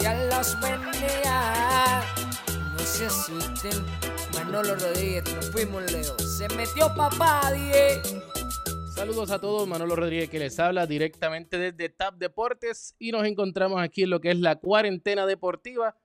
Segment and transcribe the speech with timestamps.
[0.00, 0.56] Ya los.
[2.72, 3.84] No se asusten.
[4.34, 6.18] Manolo Rodríguez, nos fuimos Leo.
[6.18, 8.00] Se metió papá, die.
[8.94, 13.80] Saludos a todos, Manolo Rodríguez que les habla directamente desde TAP Deportes y nos encontramos
[13.80, 15.96] aquí en lo que es la cuarentena deportiva,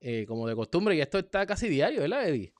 [0.00, 2.54] eh, como de costumbre, y esto está casi diario, ¿verdad, Eddie?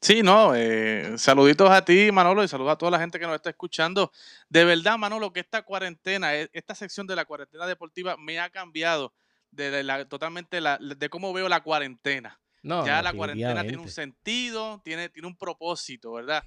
[0.00, 3.34] Sí, no, eh, saluditos a ti, Manolo, y saludos a toda la gente que nos
[3.34, 4.12] está escuchando.
[4.48, 8.50] De verdad, Manolo, que esta cuarentena, e, esta sección de la cuarentena deportiva me ha
[8.50, 9.12] cambiado
[9.54, 12.40] de la, totalmente la, de cómo veo la cuarentena.
[12.62, 16.42] No, ya la cuarentena tiene un sentido, tiene, tiene un propósito, ¿verdad?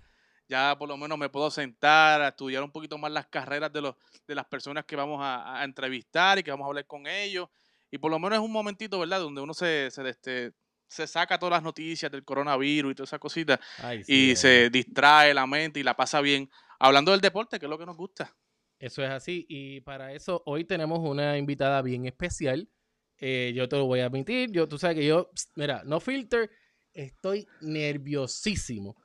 [0.47, 3.81] Ya por lo menos me puedo sentar a estudiar un poquito más las carreras de,
[3.81, 7.05] los, de las personas que vamos a, a entrevistar y que vamos a hablar con
[7.05, 7.49] ellos.
[7.91, 9.19] Y por lo menos es un momentito, ¿verdad?
[9.19, 10.53] Donde uno se, se, este,
[10.87, 14.69] se saca todas las noticias del coronavirus y todas esas cositas Ay, sí, y se
[14.69, 16.49] distrae la mente y la pasa bien.
[16.79, 18.35] Hablando del deporte, que es lo que nos gusta.
[18.79, 22.69] Eso es así, y para eso hoy tenemos una invitada bien especial.
[23.19, 25.99] Eh, yo te lo voy a admitir, yo, tú sabes que yo, pst, mira, no
[25.99, 26.49] filter,
[26.93, 28.95] estoy nerviosísimo.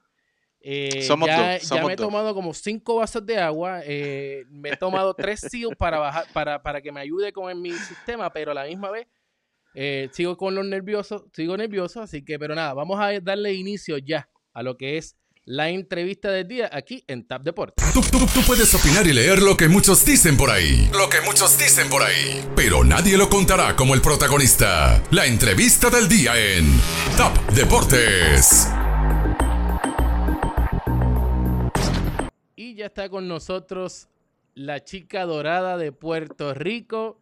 [0.60, 2.06] Eh, Somos ya, dos, ya somos me he dos.
[2.06, 6.62] tomado como cinco vasos de agua, eh, me he tomado tres SEAL para bajar, para,
[6.62, 9.08] para que me ayude con mi sistema, pero a la misma vez
[9.74, 13.98] eh, sigo con los nerviosos, sigo nervioso, así que, pero nada, vamos a darle inicio
[13.98, 17.92] ya a lo que es la entrevista del día aquí en Tap Deportes.
[17.92, 20.88] Tú, tú- tú puedes opinar y leer lo que muchos dicen por ahí.
[20.92, 22.44] Lo que muchos dicen por ahí.
[22.54, 25.02] Pero nadie lo contará como el protagonista.
[25.10, 26.66] La entrevista del día en
[27.16, 28.68] Top Deportes.
[32.54, 34.08] Y ya está con nosotros
[34.54, 37.18] la chica dorada de Puerto Rico,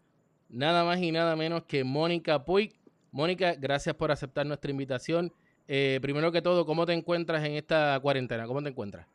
[0.48, 2.74] nada más y nada menos que Mónica Puig.
[3.12, 5.32] Mónica, gracias por aceptar nuestra invitación.
[5.72, 8.44] Eh, primero que todo, ¿cómo te encuentras en esta cuarentena?
[8.44, 9.06] ¿Cómo te encuentras?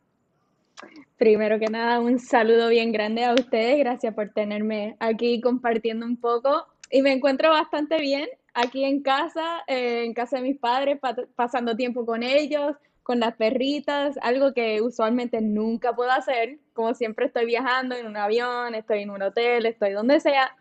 [1.18, 3.78] Primero que nada, un saludo bien grande a ustedes.
[3.78, 6.66] Gracias por tenerme aquí compartiendo un poco.
[6.90, 11.14] Y me encuentro bastante bien aquí en casa, eh, en casa de mis padres, pa-
[11.34, 16.56] pasando tiempo con ellos, con las perritas, algo que usualmente nunca puedo hacer.
[16.72, 20.56] Como siempre estoy viajando en un avión, estoy en un hotel, estoy donde sea.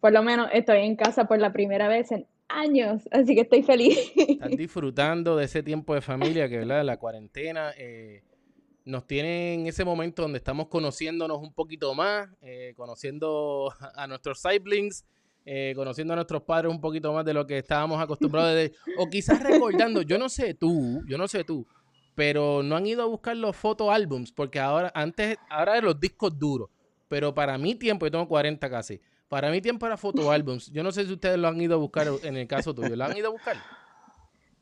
[0.00, 3.62] Por lo menos estoy en casa por la primera vez en años, así que estoy
[3.62, 3.98] feliz.
[4.16, 6.84] Estás disfrutando de ese tiempo de familia que, ¿verdad?
[6.84, 8.22] La cuarentena eh,
[8.84, 14.40] nos tiene en ese momento donde estamos conociéndonos un poquito más, eh, conociendo a nuestros
[14.40, 15.04] siblings,
[15.46, 19.42] eh, conociendo a nuestros padres un poquito más de lo que estábamos acostumbrados o quizás
[19.42, 21.66] recordando, yo no sé tú, yo no sé tú,
[22.14, 25.98] pero no han ido a buscar los foto álbums, porque ahora, antes, ahora de los
[26.00, 26.70] discos duros,
[27.08, 30.70] pero para mi tiempo, yo tengo 40 casi, para mi tiempo era foto álbums.
[30.70, 33.04] Yo no sé si ustedes lo han ido a buscar en el caso tuyo, ¿lo
[33.04, 33.56] han ido a buscar?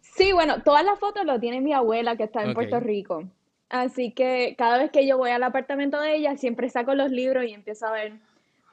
[0.01, 2.55] Sí, bueno, todas las fotos lo tiene mi abuela que está en.
[2.55, 3.25] Puerto Rico.
[3.71, 7.45] Así que cada vez que yo voy al apartamento de ella, siempre saco los libros
[7.47, 8.13] y empiezo a ver.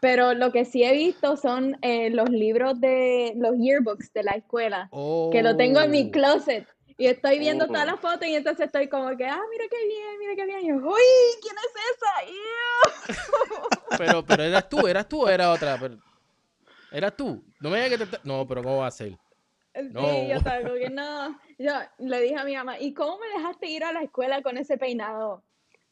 [0.02, 4.32] Pero lo que sí he visto son eh, los libros de los yearbooks de la
[4.32, 4.90] escuela,
[5.32, 6.12] que lo tengo en mi Oh.
[6.12, 6.68] closet.
[7.00, 10.20] Y estoy viendo todas las fotos y entonces estoy como que, ah, mira qué bien,
[10.20, 10.60] mira qué bien.
[10.60, 11.02] Y yo, uy,
[11.42, 12.26] ¿quién es esa?
[12.30, 13.98] Ew".
[13.98, 15.78] Pero, pero eras tú, eras tú o era otra.
[15.80, 15.98] Pero-
[16.92, 17.42] eras tú.
[17.62, 18.20] No me digas que te.
[18.26, 19.18] No, pero ¿cómo va a ser?
[19.92, 20.02] No.
[20.02, 21.40] Sí, yo estaba que no.
[21.58, 24.58] Yo le dije a mi mamá, ¿y cómo me dejaste ir a la escuela con
[24.58, 25.42] ese peinado?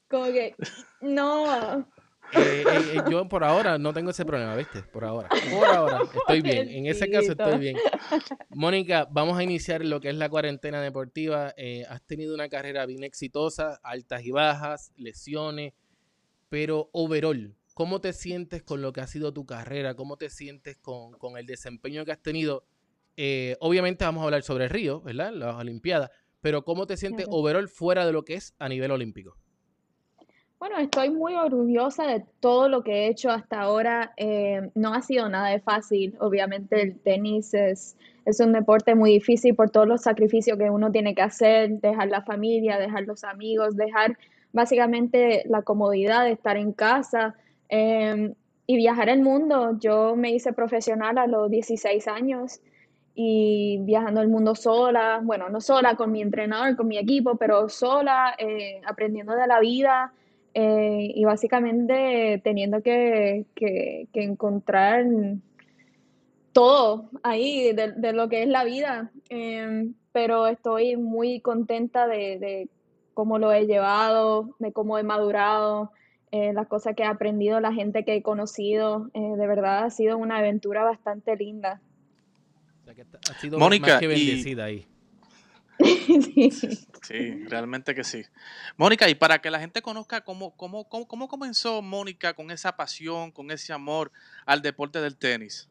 [0.09, 0.56] Como que,
[1.00, 1.88] no.
[2.34, 4.84] Eh, eh, eh, yo por ahora no tengo ese problema, ¿viste?
[4.84, 5.30] Por ahora.
[5.50, 6.70] Por ahora estoy bien.
[6.70, 7.78] En ese caso estoy bien.
[8.50, 11.54] Mónica, vamos a iniciar lo que es la cuarentena deportiva.
[11.58, 15.74] Eh, has tenido una carrera bien exitosa, altas y bajas, lesiones,
[16.50, 19.96] pero overall, ¿cómo te sientes con lo que ha sido tu carrera?
[19.96, 22.66] ¿Cómo te sientes con, con el desempeño que has tenido?
[23.60, 25.32] Obviamente vamos a hablar sobre Río, ¿verdad?
[25.34, 26.12] Las Olimpiadas,
[26.42, 29.38] pero ¿cómo te sientes overall fuera de lo que es a nivel olímpico?
[30.59, 34.13] Bueno, estoy muy orgullosa de todo lo que he hecho hasta ahora.
[34.18, 36.16] Eh, no ha sido nada de fácil.
[36.19, 37.95] Obviamente el tenis es,
[38.25, 42.07] es un deporte muy difícil por todos los sacrificios que uno tiene que hacer, dejar
[42.07, 44.18] la familia, dejar los amigos, dejar
[44.51, 47.35] básicamente la comodidad de estar en casa
[47.69, 48.34] eh,
[48.66, 49.78] y viajar el mundo.
[49.79, 52.62] Yo me hice profesional a los 16 años
[53.13, 57.69] y viajando el mundo sola, bueno, no sola, con mi entrenador, con mi equipo, pero
[57.69, 60.13] sola, eh, aprendiendo de la vida
[60.59, 65.06] eh, y básicamente teniendo que, que- que encontrar
[66.51, 69.12] todo ahí de, de lo que es la vida.
[69.30, 72.69] Em, pero estoy muy contenta de, de
[73.13, 75.92] cómo lo he llevado, de cómo he madurado,
[76.31, 79.10] eh, las cosas que he aprendido, la gente que he conocido.
[79.13, 81.81] eh, de verdad ha sido una aventura bastante linda.
[82.81, 84.86] O sea, que ha sido Mónica, más que y- bendecida ahí.
[86.07, 86.50] Sí.
[87.03, 88.24] Sí, realmente que sí.
[88.75, 92.75] Mónica, y para que la gente conozca cómo, cómo, cómo, cómo comenzó Mónica con esa
[92.75, 94.12] pasión, con ese amor
[94.45, 95.69] al deporte del tenis.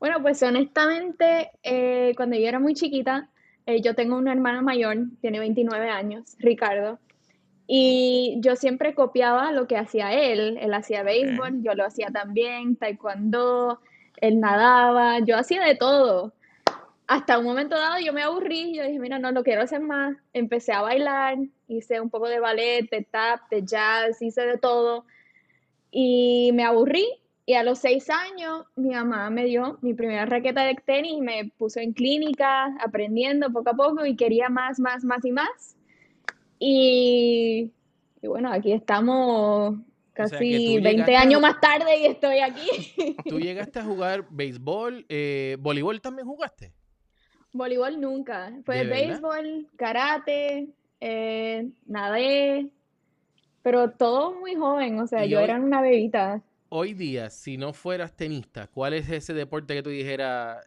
[0.00, 3.28] Bueno, pues honestamente, eh, cuando yo era muy chiquita,
[3.66, 6.98] eh, yo tengo un hermano mayor, tiene 29 años, Ricardo,
[7.66, 10.58] y yo siempre copiaba lo que hacía él.
[10.60, 13.80] Él hacía béisbol, yo lo hacía también, taekwondo,
[14.20, 16.32] él nadaba, yo hacía de todo.
[17.06, 20.16] Hasta un momento dado yo me aburrí, yo dije, mira, no lo quiero hacer más.
[20.32, 21.38] Empecé a bailar,
[21.68, 25.04] hice un poco de ballet, de tap, de jazz, hice de todo.
[25.90, 27.06] Y me aburrí
[27.48, 31.52] y a los seis años, mi mamá me dio mi primera raqueta de tenis me
[31.56, 35.76] puso en clínica, aprendiendo poco a poco y quería más, más, más y más.
[36.58, 37.70] Y,
[38.20, 39.76] y bueno, aquí estamos
[40.12, 43.14] casi 20 años más tarde y estoy aquí.
[43.28, 45.06] ¿Tú llegaste a jugar béisbol?
[45.08, 46.72] Eh, ¿Voleibol también jugaste?
[47.56, 48.52] Voleibol nunca.
[48.64, 50.68] Fue béisbol, karate,
[51.00, 52.68] eh, nadé,
[53.62, 58.14] pero todo muy joven, o sea, yo era una bebita hoy día, si no fueras
[58.14, 60.64] tenista, ¿cuál es ese deporte que tú dijeras,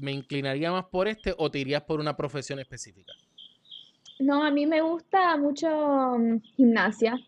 [0.00, 3.12] me inclinaría más por este o te irías por una profesión específica?
[4.18, 7.18] No, a mí me gusta mucho mm, gimnasia,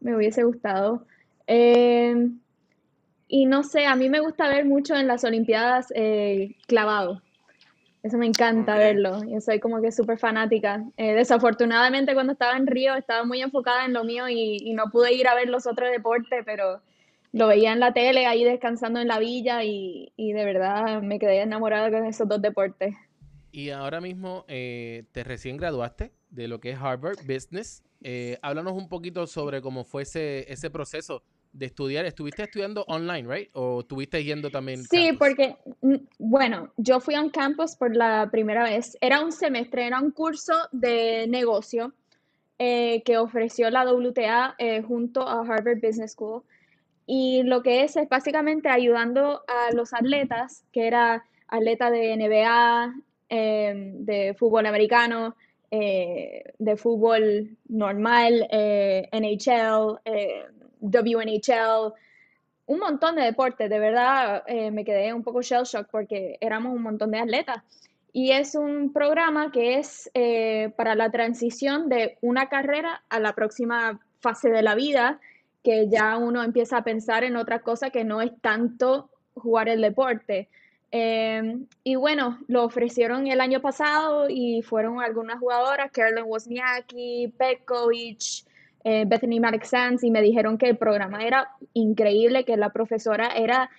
[0.00, 1.06] me hubiese gustado.
[1.46, 2.38] Em,
[3.28, 7.20] y no sé, a mí me gusta ver mucho en las Olimpiadas eh, clavado.
[8.02, 9.22] Eso me encanta verlo.
[9.24, 10.84] Yo soy como que súper fanática.
[10.96, 14.90] Eh, desafortunadamente cuando estaba en Río estaba muy enfocada en lo mío y, y, no
[14.90, 16.80] pude ir a ver los otros deportes, pero
[17.32, 21.42] lo veía en la tele ahí descansando en la villa y, de verdad me quedé
[21.42, 22.94] enamorada con esos dos deportes.
[23.52, 27.82] Y ahora mismo eh, te recién graduaste de lo que es Harvard Business.
[28.02, 32.06] Eh, háblanos un poquito sobre cómo fue ese, ese proceso de estudiar.
[32.06, 33.50] ¿Estuviste estudiando online, right?
[33.54, 34.82] ¿O estuviste yendo también?
[34.84, 38.96] Sí, porque, mm, bueno, yo fui a un campus por la primera vez.
[39.00, 41.92] Era un semestre, era un curso de negocio
[42.58, 44.56] eh, que ofreció la WTA
[44.86, 46.42] junto a Harvard Business School.
[47.06, 52.94] Y lo que es es básicamente ayudando a los atletas, que era atleta de NBA,
[53.28, 55.34] em, de fútbol americano,
[55.72, 60.46] eh, de fútbol normal, eh, NHL, eh,
[60.80, 61.94] WNHL,
[62.66, 63.68] un montón de deportes.
[63.68, 67.62] De verdad me quedé un poco shell shock porque éramos un montón de atletas.
[68.12, 70.10] Y es un programa que es
[70.76, 75.20] para la transición de una carrera a la próxima fase de la vida
[75.62, 79.80] que ya uno empieza a pensar en otra cosa que no es tanto jugar el
[79.80, 80.48] deporte.
[80.90, 88.44] Em, y bueno, lo ofrecieron el año pasado y fueron algunas jugadoras, Carolyn Wozniacki, Petkovic,
[88.84, 93.28] eh, Bethany Maddox Sands, y me dijeron que el programa era increíble, que la profesora
[93.28, 93.70] era,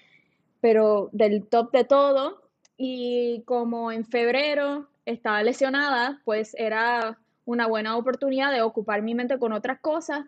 [0.60, 2.42] pero del top de todo.
[2.78, 9.38] Y como en febrero estaba lesionada, pues era una buena oportunidad de ocupar mi mente
[9.38, 10.26] con otras cosas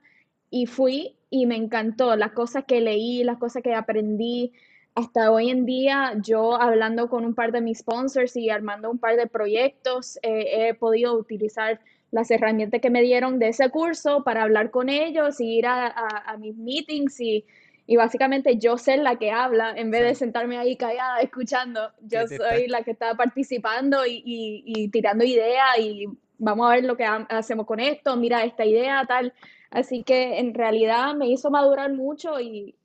[0.50, 4.52] y fui y me encantó las cosas que leí, las cosas que aprendí.
[4.96, 9.00] Hasta hoy en día, yo hablando con un par de mis sponsors y armando un
[9.00, 11.80] par de proyectos, eh, he podido utilizar
[12.14, 16.38] las herramientas que me dieron de ese curso para hablar con ellos y ir a,
[16.38, 17.44] mis meetings y,
[17.88, 21.92] y, básicamente yo ser la que habla en vez de sentarme ahí callada escuchando.
[22.02, 26.06] Yo soy la que está participando y, y, y tirando ideas y
[26.38, 29.34] vamos a ver lo que hacemos con esto, mira esta idea, tal.
[29.72, 32.76] Así que en realidad me hizo madurar mucho y,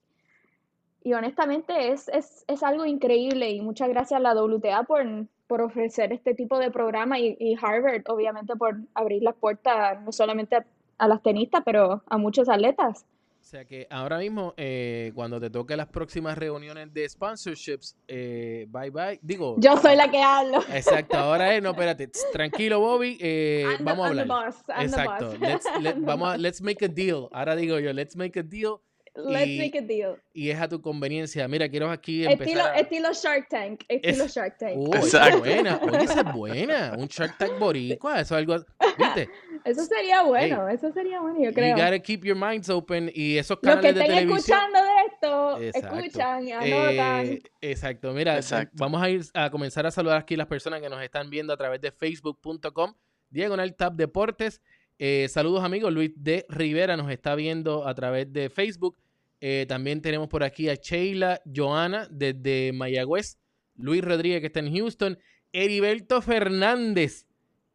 [1.04, 5.04] y honestamente es, es, es, algo increíble y muchas gracias a la WTA por,
[5.48, 10.12] por ofrecer este tipo de programa y, y, Harvard obviamente por abrir las puertas no
[10.12, 10.58] solamente
[10.98, 13.04] a las tenistas, pero a muchos atletas.
[13.40, 18.66] O sea que ahora mismo, eh, cuando te toque las próximas reuniones de sponsorships, eh,
[18.68, 19.18] bye bye.
[19.22, 19.56] Digo.
[19.58, 20.58] Yo soy la que hablo.
[20.70, 24.54] Exacto, ahora es, no, espérate, tranquilo, Bobby, eh, vamos a hablar.
[24.80, 25.66] exacto, let's,
[26.00, 27.30] vamos a, let's make a deal.
[27.32, 28.82] Ahora digo yo, let's make a deal.
[29.18, 30.16] Let's make a deal.
[30.32, 31.48] Y es a tu conveniencia.
[31.48, 32.78] Mira, quiero aquí empezar.
[32.78, 33.82] Estilo, Shark Tank.
[33.88, 34.76] Estilo Shark Tank.
[34.76, 35.80] Uh, esa es buena.
[35.82, 36.94] Oye, esa es buena.
[36.98, 38.20] Un Shark Tank boricua.
[38.20, 38.64] Eso es algo.
[38.96, 39.28] ¿Viste?
[39.64, 40.68] Eso sería bueno.
[40.68, 41.76] eso sería bueno, yo creo.
[41.76, 43.10] You gotta keep your minds open.
[43.12, 47.26] Y esos canales Los que estén escuchando de esto, escuchan y anotan.
[47.26, 48.12] Eh, exacto.
[48.12, 48.40] Mira,
[48.74, 51.56] vamos a ir a comenzar a saludar aquí las personas que nos están viendo a
[51.56, 52.94] través de facebook.com.
[53.30, 54.60] Diagonal Tab Deportes.
[55.00, 58.96] Eh, saludos amigos, Luis de Rivera nos está viendo a través de Facebook.
[59.40, 63.38] Eh, también tenemos por aquí a Sheila Joana desde Mayagüez,
[63.76, 65.18] Luis Rodríguez que está en Houston,
[65.52, 67.26] Heriberto Fernández.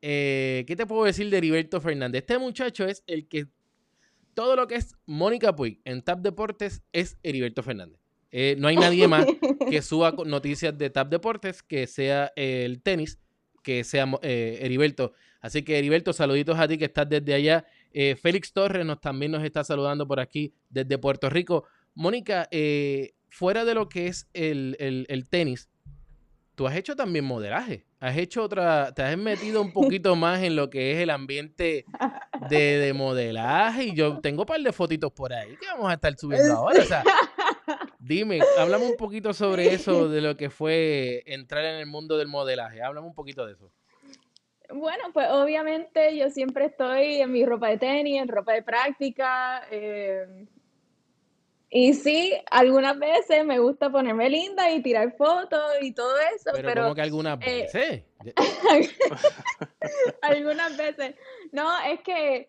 [0.02, 2.22] Eh, ¿Qué te puedo decir de Heriberto Fernández?
[2.22, 3.48] Este muchacho es el que
[4.34, 8.00] todo lo que es Mónica Puig en TAP Deportes es Heriberto Fernández.
[8.32, 9.26] Eh, no hay nadie más
[9.70, 13.20] que suba noticias de TAP Deportes que sea el tenis,
[13.64, 15.14] que sea Heriberto.
[15.40, 19.32] Así que Heriberto, saluditos a ti que estás desde allá eh, Félix Torres nos, también
[19.32, 21.66] nos está saludando por aquí desde Puerto Rico.
[21.94, 25.70] Mónica, eh, fuera de lo que es el, tenis,
[26.56, 27.86] tú has hecho también modelaje.
[28.00, 31.86] Has hecho otra, te has metido un poquito más en lo que es el ambiente
[32.50, 33.86] de, de modelaje.
[33.86, 36.82] Y yo tengo un par de fotitos por ahí que vamos a estar subiendo ahora.
[36.82, 37.04] O sea,
[38.00, 42.28] dime, háblame un poquito sobre eso, de lo que fue entrar en el mundo del
[42.28, 42.82] modelaje.
[42.82, 43.72] Háblame un poquito de eso.
[44.74, 49.64] Bueno, pues obviamente yo siempre estoy en mi ropa de tenis, en ropa de práctica.
[49.70, 50.26] eh,
[51.76, 56.68] y sí, algunas veces me gusta ponerme linda y tirar fotos y todo eso, Pero,
[56.68, 58.04] pero como que algunas eh, veces.
[60.22, 61.16] algunas veces.
[61.52, 62.48] No, es que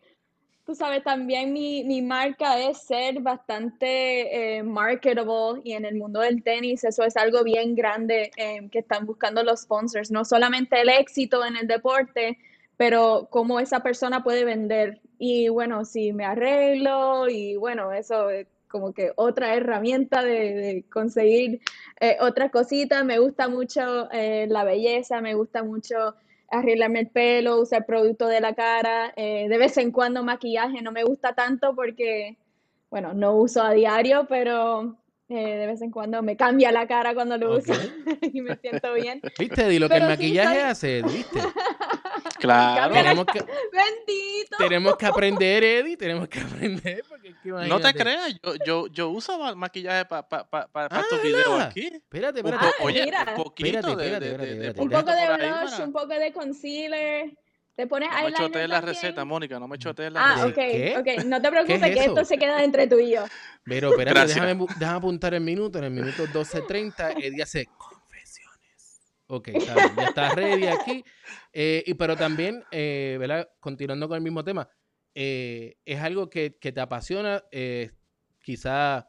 [0.64, 6.21] tú sabes, también mi, mi marca es ser bastante eh, marketable y en el mundo
[6.21, 10.80] del tenis eso es algo bien grande eh, que están buscando los sponsors, no solamente
[10.80, 12.38] el éxito en el deporte,
[12.76, 15.00] pero cómo esa persona puede vender.
[15.18, 20.85] Y bueno, si me arreglo y bueno, eso es como que otra herramienta de, de
[20.92, 21.61] conseguir
[22.00, 23.04] eh, otras cositas.
[23.04, 26.16] Me gusta mucho eh, la belleza, me gusta mucho
[26.58, 30.92] arreglarme el pelo, usar producto de la cara, eh, de vez en cuando maquillaje, no
[30.92, 32.37] me gusta tanto porque,
[32.90, 34.96] bueno, no uso a diario, pero
[35.28, 37.73] eh, de vez en cuando me cambia la cara cuando lo uso
[38.32, 39.20] y me siento bien.
[39.38, 41.02] ¿Viste, Eddie, lo que el sí maquillaje soy- hace?
[41.02, 41.38] ¿Viste?
[42.47, 42.95] Claro.
[42.95, 43.39] Tenemos que,
[43.73, 44.57] Bendito.
[44.59, 47.05] tenemos que aprender, Eddie, tenemos que aprender.
[47.09, 50.67] Porque es que No te creas, yo, yo, yo uso ma- maquillaje para pa, pa,
[50.69, 51.87] pa- pa Ah, estos videos aquí.
[51.93, 52.67] Espérate, espérate.
[52.79, 53.25] po- oye, mira.
[53.37, 54.81] un poquito Espérate, de, espérate, de-.
[54.83, 57.31] Un poco de blush, para- un poco de concealer.
[57.77, 60.57] Te pones No me chotees la receta, Mónica, no me chotees la Ah, ¿De ok,
[60.57, 61.03] receta.
[61.03, 61.19] qué?
[61.19, 61.25] ok.
[61.25, 63.25] No te preocupes, es que esto se queda entre tú y yo.
[63.65, 65.79] Pero espérate, déjame, déjame apuntar el minuto.
[65.79, 67.69] En el minuto 12.30, Eddie hace.
[69.26, 71.04] Ok, está bien, ya está ready aquí.
[71.52, 73.49] Eh, y, pero también, eh, ¿verdad?
[73.61, 74.69] Continuando con el mismo tema,
[75.14, 77.93] eh, es algo que, que te apasiona, eh,
[78.43, 79.09] quizá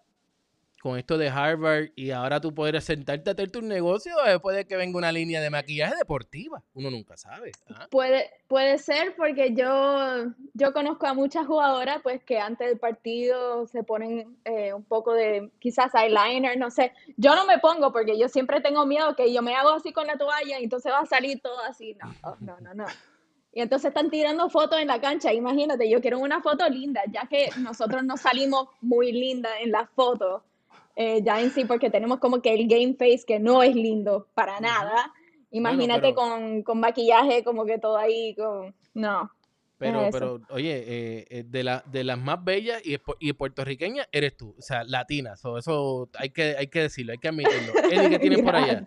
[0.86, 4.68] con esto de Harvard y ahora tú poder sentarte a hacer tu negocio después de
[4.68, 6.62] que venga una línea de maquillaje deportiva.
[6.76, 7.54] Uno nunca sabe.
[7.72, 7.88] ¿ah?
[7.90, 13.66] Puede, puede ser porque yo, yo conozco a muchas jugadoras pues que antes del partido
[13.66, 16.94] se ponen eh, un poco de quizás eyeliner, no sé.
[17.18, 20.06] Yo no me pongo porque yo siempre tengo miedo que yo me hago así con
[20.06, 21.96] la toalla y entonces va a salir todo así.
[21.96, 22.86] No, oh, no, no, no.
[23.54, 25.34] Y entonces están tirando fotos en la cancha.
[25.34, 29.90] Imagínate, yo quiero una foto linda, ya que nosotros no salimos muy lindas en las
[29.90, 30.44] fotos,
[30.96, 34.28] eh, ya en sí, porque tenemos como que el game face que no es lindo
[34.34, 35.14] para nada.
[35.52, 38.74] Imagínate pero- con, con maquillaje como que todo ahí, con...
[38.94, 39.32] No.
[39.78, 44.38] Pero, pero, oye, eh, eh, de, la, de las más bellas y, y puertorriqueñas eres
[44.38, 47.74] tú, o sea, latina, so, eso hay que, hay que decirlo, hay que admitirlo.
[47.92, 48.86] Eddie, ¿qué tienes por allá?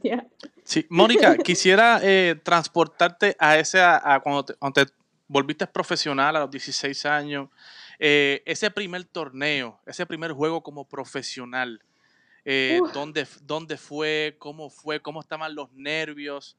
[0.64, 4.92] Sí, Mónica, quisiera eh, transportarte a ese, a, a cuando, te, cuando te
[5.26, 7.50] volviste profesional a los 16 años,
[7.98, 11.82] eh, ese primer torneo, ese primer juego como profesional,
[12.44, 12.80] eh.
[12.92, 14.36] ¿dónde, ¿dónde fue?
[14.38, 15.00] ¿Cómo fue?
[15.00, 16.56] ¿Cómo estaban los nervios?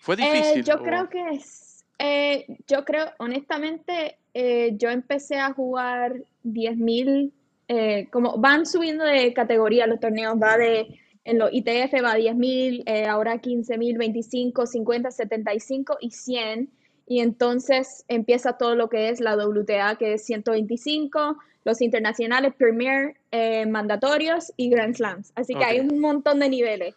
[0.00, 0.64] ¿Fue Eh, difícil?
[0.64, 7.32] yo o- creo que es, eh, yo creo, honestamente, eh, yo empecé a jugar 10.000,
[7.68, 12.82] eh, como van subiendo de categoría los torneos, va de, en los ITF va 10.000,
[12.86, 16.68] eh, ahora 15.000, 25, 50, 75 y 100,
[17.06, 23.16] y entonces empieza todo lo que es la WTA, que es 125, los internacionales, Premier,
[23.30, 26.94] eh, mandatorios y Grand Slams, así que hay un montón de niveles.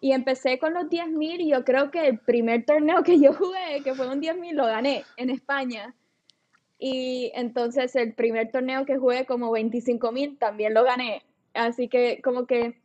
[0.00, 3.82] Y empecé con los 10.000 y yo creo que el primer torneo que yo jugué,
[3.84, 5.94] que fue un 10.000, lo gané en España.
[6.76, 11.22] Y entonces el primer torneo que jugué como 25.000 también lo gané.
[11.54, 12.81] Así que como que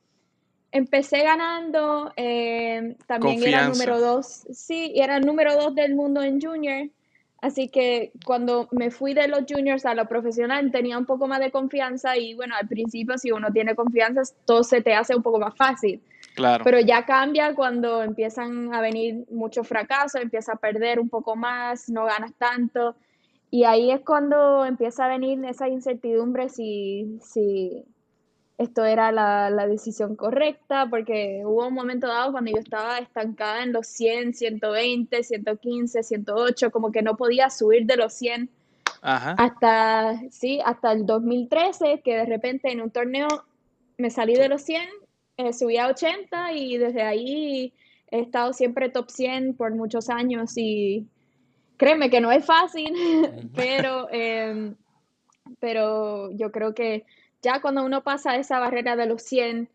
[0.72, 3.86] empecé ganando, eh, también era Confianza.
[3.86, 6.90] número dos, sí, y era número dos del mundo en junior.
[7.40, 11.40] Así que cuando me fui de los juniors a lo profesional tenía un poco más
[11.40, 15.22] de confianza y bueno, al principio si uno tiene confianza todo se te hace un
[15.22, 16.02] poco más fácil.
[16.36, 16.64] Claro.
[16.64, 21.90] Pero ya cambia cuando empiezan a venir muchos fracasos, empiezas a perder un poco más,
[21.90, 22.96] no ganas tanto.
[23.50, 27.86] Y ahí es cuando empieza a venir esa incertidumbre si, si
[28.58, 33.64] esto era la, la decisión correcta, porque hubo un momento dado cuando yo estaba estancada
[33.64, 38.50] en los 100, 120, 115, 108, como que no podía subir de los 100
[39.02, 39.36] Ajá.
[39.38, 43.28] hasta, sí, hasta el 2013, que de repente en un torneo
[43.98, 44.82] me salí de los 100,
[45.38, 47.74] eh, subí a 80 y desde ahí
[48.10, 51.06] he estado siempre top 100 por muchos años y
[51.78, 52.92] créeme que no es fácil,
[53.56, 54.76] pero, em,
[55.60, 57.06] pero yo creo que
[57.42, 59.70] ya cuando uno pasa esa barrera de los 100,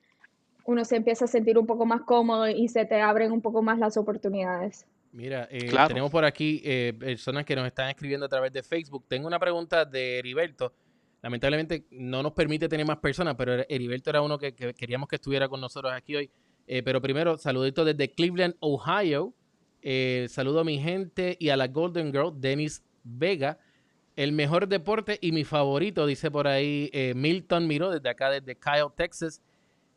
[0.65, 3.63] uno se empieza a sentir un poco más cómodo y se te abren un poco
[3.63, 4.87] más las oportunidades.
[5.13, 5.89] Mira, eh, Claro.
[5.89, 9.05] tenemos por aquí eh, personas que nos están escribiendo a través de Facebook.
[9.09, 10.73] Tengo una pregunta de Heriberto.
[11.21, 15.17] Lamentablemente no nos permite tener más personas, pero Heriberto era uno que, que queríamos que
[15.17, 16.31] estuviera con nosotros aquí hoy.
[16.67, 19.35] Eh, pero primero, saludito desde Cleveland, Ohio.
[19.83, 23.59] Eh, saludo a mi gente y a la Golden Girl, Dennis Vega.
[24.17, 28.57] El mejor deporte y mi favorito, dice por ahí eh, Milton Miro, desde acá, desde
[28.57, 29.41] Kyle, Texas.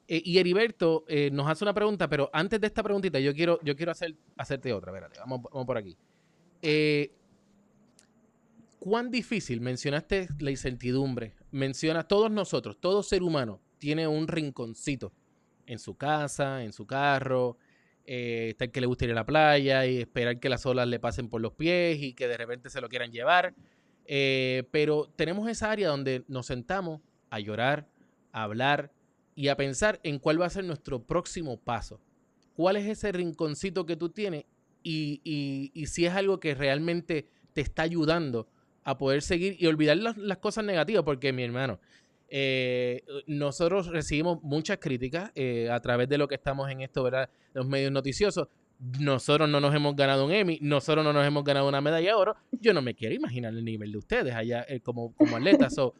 [0.07, 3.59] Eh, y Heriberto eh, nos hace una pregunta, pero antes de esta preguntita, yo quiero,
[3.63, 4.91] yo quiero hacer, hacerte otra.
[4.91, 5.97] Espérate, vamos, vamos por aquí.
[8.79, 9.61] ¿Cuán difícil?
[9.61, 11.33] Mencionaste la incertidumbre.
[11.51, 15.11] Menciona todos nosotros, todo ser humano tiene un rinconcito
[15.65, 17.57] en su casa, en su carro.
[18.07, 21.27] Eh, que le gusta ir a la playa y esperar que las olas le pasen
[21.27, 23.55] por los pies y que de repente se lo quieran llevar.
[24.05, 27.87] Eh, pero tenemos esa área donde nos sentamos a llorar,
[28.31, 28.91] a hablar
[29.35, 31.99] y a pensar en cuál va a ser nuestro próximo paso.
[32.55, 34.45] ¿Cuál es ese rinconcito que tú tienes?
[34.83, 38.47] Y, si es algo que realmente te está ayudando
[38.83, 41.79] a poder seguir y olvidar las, las cosas negativas, porque mi hermano,
[42.29, 47.29] eh, nosotros recibimos muchas críticas eh, a través de lo que estamos en esto, ¿verdad?
[47.53, 48.47] Los medios noticiosos.
[48.99, 52.13] Nosotros no nos hemos ganado un Emmy, nosotros no nos hemos ganado una medalla de
[52.13, 52.35] oro.
[52.51, 55.73] Yo no me quiero imaginar el nivel de ustedes allá eh, como, como atletas.
[55.75, 55.93] So,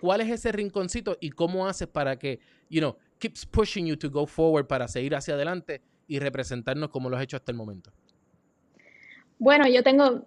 [0.00, 4.10] ¿Cuál es ese rinconcito y cómo haces para que, you know, keeps pushing you to
[4.10, 7.92] go forward para seguir hacia adelante y representarnos como lo has hecho hasta el momento?
[9.38, 10.26] Bueno, yo tengo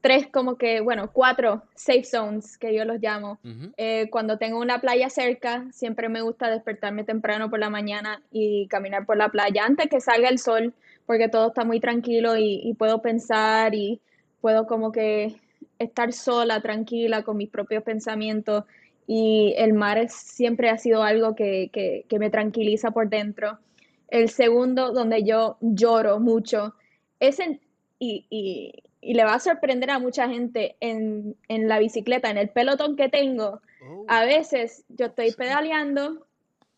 [0.00, 3.38] tres como que, bueno, cuatro safe zones que yo los llamo.
[3.76, 8.66] Eh, cuando tengo una playa cerca, siempre me gusta despertarme temprano por la mañana y
[8.68, 10.74] caminar por la playa antes que salga el sol,
[11.10, 14.00] porque todo está muy tranquilo y, y puedo pensar y
[14.40, 15.34] puedo como que
[15.80, 18.62] estar sola, tranquila con mis propios pensamientos.
[19.08, 23.58] Y el mar es- siempre ha sido algo que, que, que me tranquiliza por dentro.
[24.06, 26.74] El segundo, donde yo lloro mucho,
[27.18, 27.58] es en,
[27.98, 32.38] y, y, y le va a sorprender a mucha gente en, en la bicicleta, en
[32.38, 33.60] el pelotón que tengo.
[34.06, 36.24] A veces yo estoy pedaleando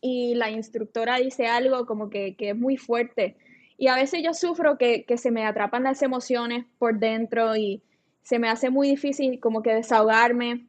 [0.01, 3.35] y la instructora dice algo como que, que es muy fuerte.
[3.77, 7.81] Y a veces yo sufro que, que se me atrapan las emociones por dentro y
[8.21, 10.67] se me hace muy difícil como que desahogarme.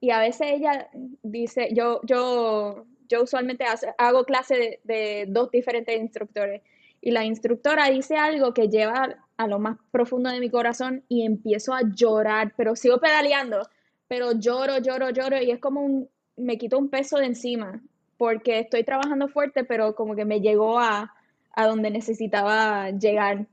[0.00, 0.88] Y a veces ella
[1.22, 3.64] dice, yo, yo, yo usualmente
[3.98, 6.62] hago clase de, de dos diferentes instructores
[7.00, 11.24] y la instructora dice algo que lleva a lo más profundo de mi corazón y
[11.24, 13.62] empiezo a llorar, pero sigo pedaleando,
[14.08, 17.80] pero lloro, lloro, lloro y es como un, me quito un peso de encima
[18.16, 21.14] porque estoy trabajando fuerte, pero como que me llegó a,
[21.56, 23.46] a donde necesitaba llegar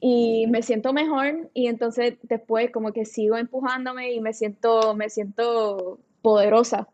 [0.00, 5.10] y me siento mejor y entonces después como que sigo empujándome y me siento, me
[5.10, 6.88] siento poderosa.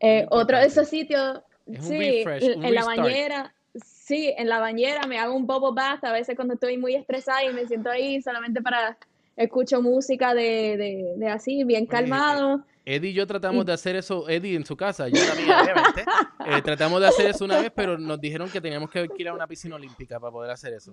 [0.00, 5.06] Eh, otro de esos sitios, Es sí, refresh, en, la bañera, sí, en la bañera
[5.06, 8.20] me hago un bubble bath a veces cuando estoy muy estresada y me siento ahí
[8.22, 8.96] solamente para
[9.36, 12.64] escucho música de, de, de así, bien Oye, calmado.
[12.86, 16.04] Eddie y yo tratamos Y- de hacer eso, Eddie en su casa, yo también, obviamente.
[16.46, 19.32] Eh, tratamos de hacer eso una vez, pero nos dijeron que teníamos que ir a
[19.32, 20.92] una piscina olímpica para poder hacer eso.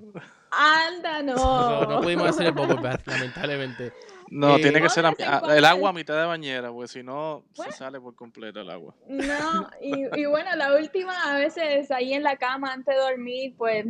[0.49, 1.85] Anda, So, no.
[1.85, 3.91] no pudimos hacer el bubble bath, lamentablemente.
[4.29, 5.57] No, Eh, tiene que ser de a- vez en a- cuando.
[5.57, 7.71] el agua a mitad de bañera, porque si no, Bueno.
[7.71, 8.95] se sale por completo el agua.
[9.07, 13.53] No, y, y bueno, la última, a veces ahí en la cama antes de dormir,
[13.57, 13.85] pues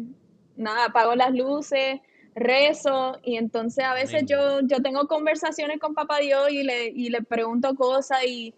[0.56, 2.00] nada, apago las luces,
[2.36, 7.10] rezo y entonces a veces yo, yo tengo conversaciones con Papá Dios y le, y
[7.10, 8.54] le pregunto cosas y,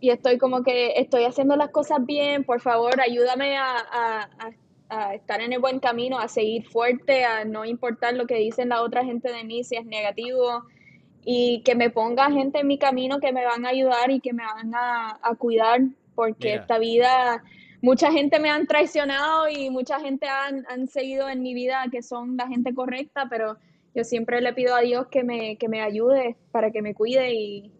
[0.00, 4.50] y estoy como que estoy haciendo las cosas bien, por favor, ayúdame a, a- a-
[4.88, 8.68] a estar en el buen camino, a seguir fuerte, a no importar lo que dicen
[8.68, 10.62] la otra gente de mí, si es negativo
[11.24, 14.32] y que me ponga gente en mi camino que me van a ayudar y que
[14.32, 15.80] me van a, a cuidar,
[16.14, 16.60] porque Mira.
[16.60, 17.42] esta vida,
[17.82, 22.02] mucha gente me han traicionado y mucha gente han, han seguido en mi vida que
[22.02, 23.56] son la gente correcta, pero
[23.94, 27.32] yo siempre le pido a Dios que me, que me ayude para que me cuide
[27.34, 27.72] y,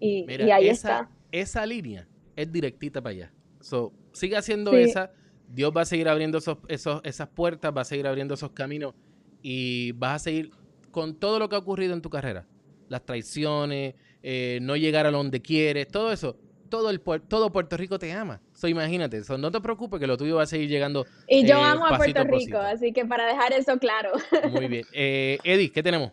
[0.00, 1.10] y, Mira, y ahí esa, está.
[1.30, 3.32] esa línea es directita para allá.
[3.60, 4.78] So, sigue haciendo Sí.
[4.78, 5.12] esa.
[5.48, 8.94] Dios va a seguir abriendo esos, esos, esas puertas, va a seguir abriendo esos caminos
[9.42, 10.50] y vas a seguir
[10.90, 12.46] con todo lo que ha ocurrido en tu carrera.
[12.88, 16.38] Las traiciones, eh, no llegar a donde quieres, todo eso.
[16.72, 18.40] Todo, el, todo Puerto Rico te ama.
[18.54, 21.58] So, imagínate, so, no te preocupes que lo tuyo va a seguir llegando Y yo
[21.58, 24.12] eh, amo a Puerto Rico, así que para dejar eso claro.
[24.50, 24.86] muy bien.
[24.94, 26.12] Eh, Eddie, ¿qué tenemos?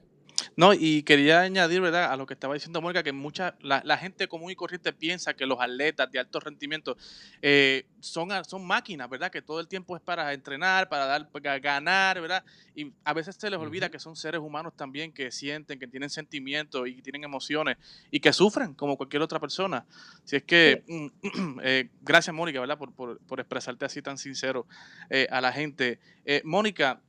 [0.56, 3.98] No, y quería añadir, ¿verdad?, a lo que estaba diciendo Mónica, que mucha, la, la
[3.98, 6.98] gente común y corriente piensa que los atletas de alto rendimiento
[7.42, 11.30] eh, son, a- son máquinas, ¿verdad?, que todo el tiempo es para entrenar, para dar,
[11.32, 12.44] para ganar, ¿verdad?
[12.76, 13.92] Y a veces se les olvida Ujú.
[13.94, 17.78] que son seres humanos también que sienten, que tienen sentimientos y que tienen emociones
[18.12, 19.86] y que sufren como cualquier otra persona.
[20.24, 21.08] Si es que, mm,
[21.64, 24.68] eh, gracias Mónica, ¿verdad?, por, por, por expresarte así tan sincero
[25.10, 26.00] eh, a la gente.
[26.26, 27.02] Eh, Mónica,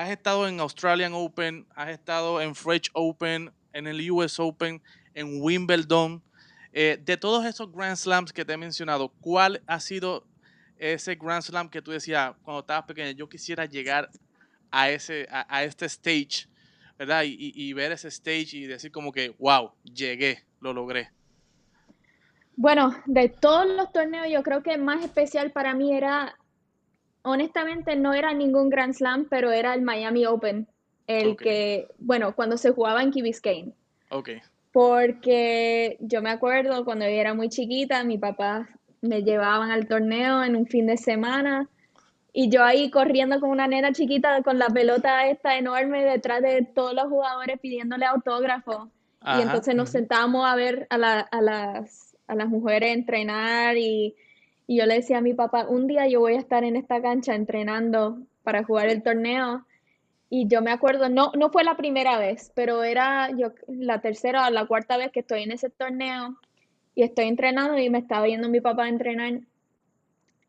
[0.00, 4.82] has estado en Australian Open, has estado en French Open, en el US Open,
[5.14, 6.22] en Wimbledon.
[6.72, 10.26] Eh, de todos esos Grand Slams que te he mencionado, ¿cuál ha sido
[10.78, 14.08] ese Grand Slam que tú decías cuando estabas pequeña, yo quisiera llegar
[14.70, 16.48] a, ese, a, este stage,
[16.98, 17.24] ¿verdad?
[17.24, 21.10] Y, y, ver ese stage y decir como que, wow, llegué, lo logré.
[22.56, 26.38] Bueno, de todos los torneos, yo creo que más especial para mí era,
[27.22, 30.66] honestamente, no era ningún Grand Slam, pero era el Miami Open,
[31.06, 33.72] el que, bueno, cuando se jugaba en Key Biscayne.
[34.10, 34.30] Ok.
[34.72, 38.68] Porque yo me acuerdo cuando yo era muy chiquita, mi papá
[39.00, 41.68] me llevaban al torneo en un fin de semana
[42.32, 46.62] y yo ahí corriendo con una nena chiquita con la pelota esta enorme detrás de
[46.62, 48.90] todos los jugadores pidiéndole autógrafo.
[49.36, 54.14] Y entonces nos sentábamos a ver a, a, las, a las mujeres entrenar y,
[54.70, 57.02] y yo le decía a mi papá, un día yo voy a estar en esta
[57.02, 59.66] cancha entrenando para jugar el torneo.
[60.28, 64.46] Y yo me acuerdo, no, no fue la primera vez, pero era yo la tercera
[64.46, 66.38] o la cuarta vez que estoy en ese torneo
[66.94, 69.40] y estoy entrenando y me estaba viendo mi papá entrenar.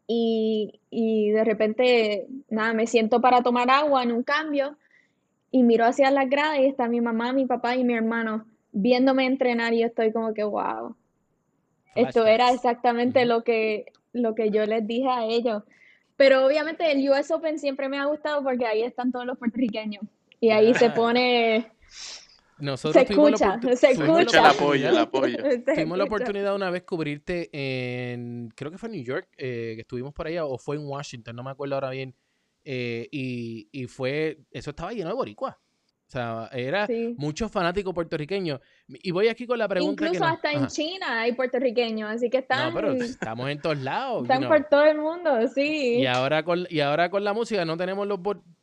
[0.05, 4.77] Y, y, de repente, nada, me siento para tomar agua en un cambio
[5.49, 9.25] y miro hacia las gradas y está mi mamá, mi papá y mi hermano viéndome
[9.25, 10.95] entrenar y yo estoy como que, wow,
[11.95, 15.63] esto era exactamente lo que, lo que yo les dije a ellos.
[16.17, 20.03] Pero obviamente el US Open siempre me ha gustado porque ahí están todos los puertorriqueños
[20.39, 21.71] y ahí se pone
[22.61, 24.39] nosotros se escucha, se escucha.
[24.39, 25.37] el apoyo, el apoyo.
[25.65, 29.81] Tuvimos la oportunidad una vez cubrirte en, creo que fue en New York, eh, que
[29.81, 32.15] estuvimos por allá, o fue en Washington, no me acuerdo ahora bien.
[32.63, 35.55] Eh, y, y, fue, eso estaba lleno de boricuas.
[36.11, 38.59] O sea, era muchos fanáticos puertorriqueños.
[38.85, 40.07] Y voy aquí con la pregunta.
[40.07, 42.73] Incluso hasta en China hay puertorriqueños, así que están.
[42.73, 44.23] No, pero estamos en todos lados.
[44.23, 45.99] Están por todo el mundo, sí.
[45.99, 48.19] Y ahora con, y ahora con la música no tenemos los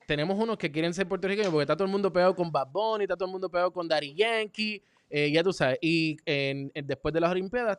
[0.07, 3.05] tenemos unos que quieren ser puertorriqueños porque está todo el mundo pegado con Bad Bunny,
[3.05, 5.79] está todo el mundo pegado con Daddy Yankee, eh, ya tú sabes.
[5.81, 6.19] Y
[6.85, 7.79] después de las Olimpiadas,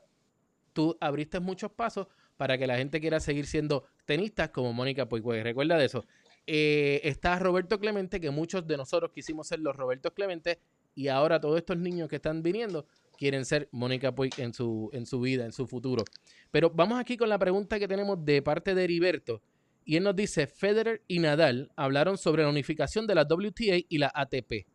[0.74, 5.24] tú abriste muchos pasos para que la gente quiera seguir siendo tenistas como Mónica Puig.
[5.44, 6.06] Recuerda de eso.
[6.52, 10.58] Eh, está Roberto Clemente, que muchos de nosotros quisimos ser los Roberto Clemente,
[10.96, 12.88] y ahora todos estos niños que están viniendo
[13.20, 16.04] quieren ser Mónica Puig en su, en su vida, en su futuro.
[16.50, 19.44] Pero vamos aquí con la pregunta que tenemos de parte de Heriberto.
[19.86, 23.98] Y él nos dice, Federer y Nadal hablaron sobre la unificación de la WTA y
[24.00, 24.66] la ATP.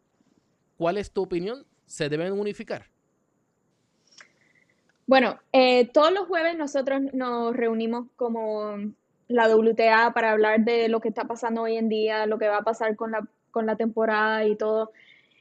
[0.77, 1.67] ¿Cuál es tu opinión?
[1.87, 2.87] ¿Se deben unificar?
[5.09, 8.95] Bueno, eh, todos los jueves nosotros nos reunimos como
[9.29, 12.59] la WTA para hablar de lo que está pasando hoy en día, lo que va
[12.59, 14.93] a pasar con la, con la temporada y todo.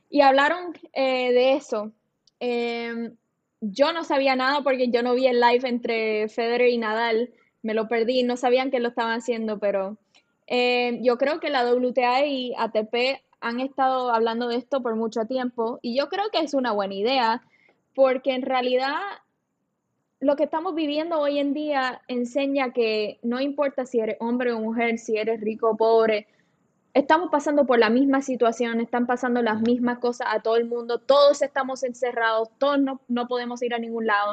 [0.10, 1.92] Y hablaron eh, de eso.
[2.40, 3.16] Em,
[3.62, 7.74] yo no sabía nada porque yo no vi el live entre Federer y Nadal me
[7.74, 9.98] lo perdí, no sabían que lo estaban haciendo, pero
[10.48, 15.26] eh, yo creo que la WTA y ATP han estado hablando de esto por mucho
[15.26, 17.42] tiempo y yo creo que es una buena idea
[17.96, 19.00] porque en realidad
[20.24, 24.60] lo que estamos viviendo hoy en día enseña que no importa si eres hombre o
[24.60, 26.28] mujer, si eres rico o pobre,
[26.94, 31.00] estamos pasando por la misma situación, están pasando las mismas cosas a todo el mundo,
[31.00, 34.32] todos estamos encerrados, todos no, no podemos ir a ningún lado.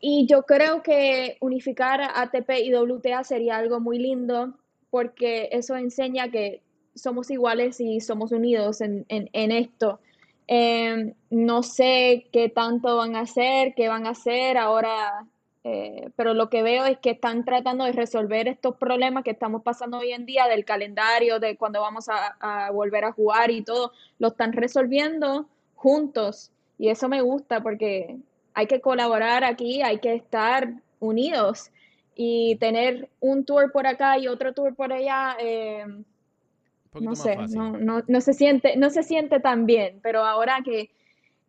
[0.00, 4.54] Y yo creo que unificar ATP y WTA sería algo muy lindo
[4.90, 6.62] porque eso enseña que
[6.94, 10.00] somos iguales y somos unidos en, esto.
[10.48, 15.26] Em, no sé qué tanto van a hacer, qué van a hacer ahora,
[15.62, 19.62] eh, pero lo que veo es que están tratando de resolver estos problemas que estamos
[19.62, 23.92] pasando hoy en día del calendario, de cuando vamos a volver a jugar y todo,
[24.18, 26.50] lo están resolviendo juntos.
[26.78, 28.16] Y eso me gusta porque
[28.54, 31.70] hay que colaborar aquí, hay que estar unidos
[32.14, 35.84] y tener un tour por acá y otro tour por allá, eh,
[37.00, 40.90] no sé, no, no, se siente, no se siente tan bien, pero ahora que,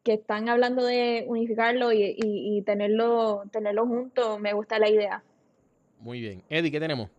[0.06, 5.21] están hablando de unificarlo y, tenerlo, tenerlo junto, me gusta la idea.
[5.99, 6.41] Muy bien.
[6.49, 7.12] Eddie, ¿qué tenemos?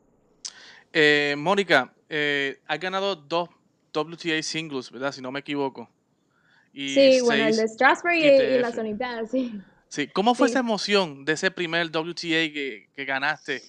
[0.92, 3.48] Eh, Mónica, eh, has ganado dos
[3.94, 5.12] WTA singles, ¿verdad?
[5.12, 5.88] Si no me equivoco.
[6.74, 9.62] sí, bueno, el de Strasbourg y, y, las Olimpiadas, sí.
[9.90, 13.60] Sí, ¿cómo fue esa emoción de ese primer WTA que, ganaste?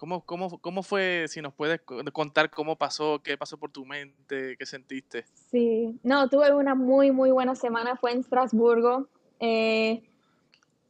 [0.00, 1.82] ¿Cómo, cómo, ¿Cómo fue, si nos puedes
[2.14, 5.26] contar cómo pasó, qué pasó por tu mente, qué sentiste?
[5.50, 9.08] Sí, no, tuve una muy, muy buena semana, fue en Estrasburgo.
[9.40, 10.02] Eh,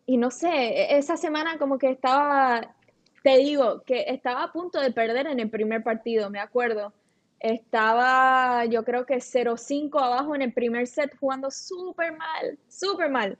[0.07, 2.77] y no sé, e, esa semana como que estaba,
[3.25, 6.92] te digo, que estaba a punto de perder en el primer partido, me acuerdo.
[7.40, 13.37] Estaba, yo creo que 0-5 abajo en el primer set, jugando súper mal, súper mal.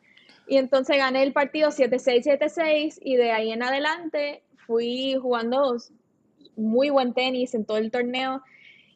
[0.49, 5.77] Y entonces gané el partido 7-6, 7-6 y de ahí en adelante fui jugando
[6.55, 8.41] muy buen tenis en todo el torneo.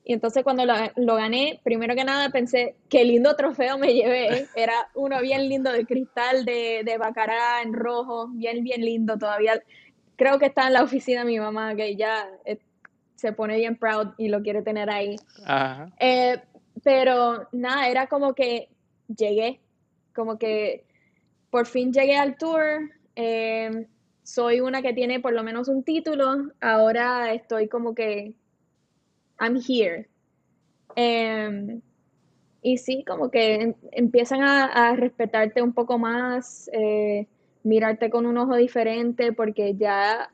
[0.05, 4.47] Y entonces cuando lo, gané, primero que nada pensé, qué lindo trofeo me llevé.
[4.55, 9.19] Era uno bien lindo de cristal, de, de bacará en rojo, bien, bien lindo.
[9.19, 9.61] Todavía
[10.15, 12.59] creo que está en la oficina de mi mamá, que ya eh,
[13.17, 15.17] se pone bien proud y lo quiere tener ahí.
[15.45, 15.91] Ajá.
[15.99, 16.41] Eh,
[16.85, 18.69] pero nada, era como que
[19.09, 19.61] llegué,
[20.15, 20.85] como que
[21.51, 22.93] por fin llegué al tour.
[23.17, 23.89] eh,
[24.25, 26.51] soy una que tiene por lo menos un título.
[26.61, 28.35] Ahora estoy como que
[29.41, 30.09] I'm here.
[30.97, 31.81] Em,
[32.63, 37.27] y sí, como que em- empiezan a, a respetarte un poco más, eh,
[37.63, 40.31] mirarte con un ojo diferente, porque ya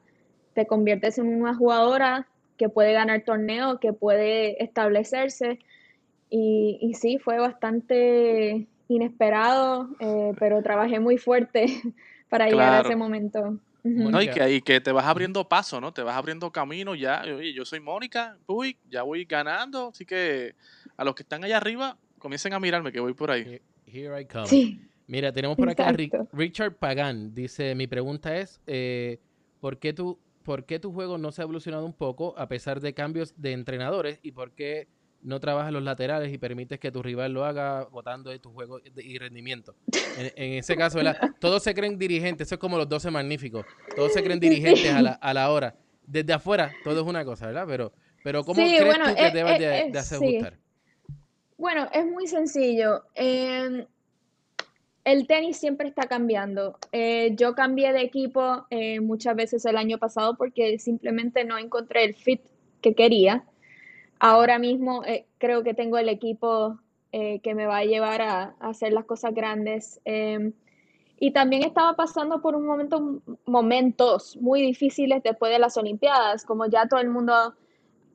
[0.55, 5.59] te conviertes en una jugadora que puede ganar torneos, que puede establecerse.
[6.31, 11.67] Y, y sí, fue bastante inesperado, eh, pero trabajé muy fuerte
[12.31, 13.59] para llegar a ese momento.
[13.83, 13.95] Ujú.
[13.99, 14.35] No, y Mónica.
[14.47, 15.93] que, y que te vas abriendo paso, ¿no?
[15.93, 17.23] Te vas abriendo camino ya.
[17.23, 19.89] Oye, yo soy Mónica, uy, ya voy ganando.
[19.89, 20.55] Así que
[20.97, 23.43] a los que están allá arriba, comiencen a mirarme que voy por ahí.
[23.43, 24.47] Here- Here I come.
[24.47, 26.37] Sí, Mira, tenemos por acá a Ri- Exacto.
[26.37, 27.35] Richard Pagan.
[27.35, 29.19] Dice, mi pregunta es, eh,
[29.59, 32.81] ¿por, qué tu, ¿por qué tu juego no se ha evolucionado un poco a pesar
[32.81, 34.21] de cambios de entrenadores?
[34.23, 34.87] ¿Y por qué
[35.23, 38.81] no trabajas los laterales y permites que tu rival lo haga votando de tu juego
[38.97, 39.75] y rendimiento?
[40.17, 41.19] En, en ese caso, ¿verdad?
[41.41, 42.49] Todos se creen dirigentes.
[42.49, 43.65] Eso es como los 12 magníficos.
[43.95, 45.75] Todos se creen dirigentes a la, a la hora.
[46.07, 47.65] Desde afuera, todo es una cosa, ¿verdad?
[47.69, 47.93] Pero,
[48.25, 50.15] pero ¿cómo Sí, crees bueno, tú que eh, debas eh, de, eh, de sí.
[50.15, 50.59] ajustar?
[51.57, 53.05] Bueno, es muy sencillo.
[53.15, 53.87] Em,
[55.05, 56.79] el tenis siempre está cambiando.
[56.93, 62.05] Eh, yo cambié de equipo eh, muchas veces el año pasado porque simplemente no encontré
[62.05, 62.41] el fit
[62.81, 63.45] que quería.
[64.21, 66.79] Ahora mismo eh, creo que tengo el equipo
[67.11, 70.01] eh, que me va a llevar a, hacer las cosas grandes.
[70.05, 70.53] Em,
[71.19, 76.67] y también estaba pasando por un momento, momentos muy difíciles después de las Olimpiadas, como
[76.67, 77.55] ya todo el mundo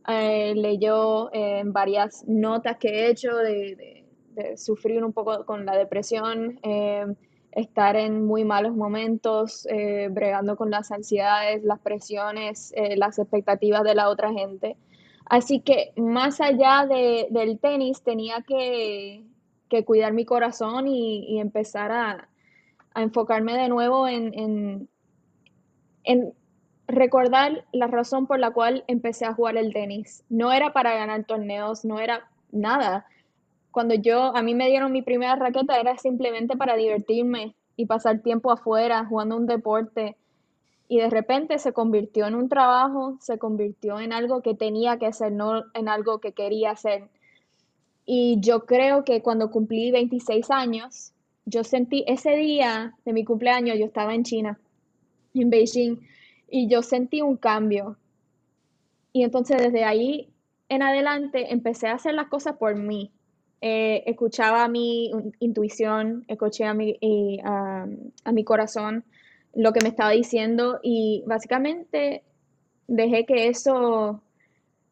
[0.07, 5.75] eh, leyó en varias notas que he hecho de, de- sufrir un poco con la
[5.77, 7.05] depresión, eh,
[7.51, 9.65] estar en muy malos momentos,
[10.11, 14.75] bregando con las ansiedades, las presiones, las expectativas de la otra gente.
[15.25, 19.23] Así que más allá de- del tenis, tenía que,
[19.69, 22.29] que cuidar mi corazón y, empezar a,
[22.93, 24.89] a enfocarme de nuevo en, en,
[26.03, 26.33] en
[26.87, 30.23] recordar la razón por la cual empecé a jugar el tenis.
[30.29, 33.05] No era para ganar torneos, no era nada.
[33.71, 38.21] Cuando yo, a mí me dieron mi primera raqueta, era simplemente para divertirme y pasar
[38.21, 40.17] tiempo afuera jugando un deporte.
[40.87, 45.07] Y de repente se convirtió en un trabajo, se convirtió en algo que tenía que
[45.07, 47.09] hacer, no en algo que quería hacer.
[48.05, 51.13] Y yo creo que cuando cumplí 26 años,
[51.45, 54.59] yo sentí ese día de mi cumpleaños, yo estaba en China,
[55.33, 55.97] en Beijing,
[56.49, 57.97] y yo sentí un cambio.
[59.11, 60.29] Y entonces desde ahí
[60.69, 63.11] en adelante empecé a hacer las cosas por mí.
[63.61, 66.97] Eh, escuchaba mi intuición, escuché a mi,
[67.43, 67.87] a,
[68.23, 69.03] a mi corazón
[69.55, 72.23] lo que me estaba diciendo y básicamente
[72.87, 74.21] dejé que eso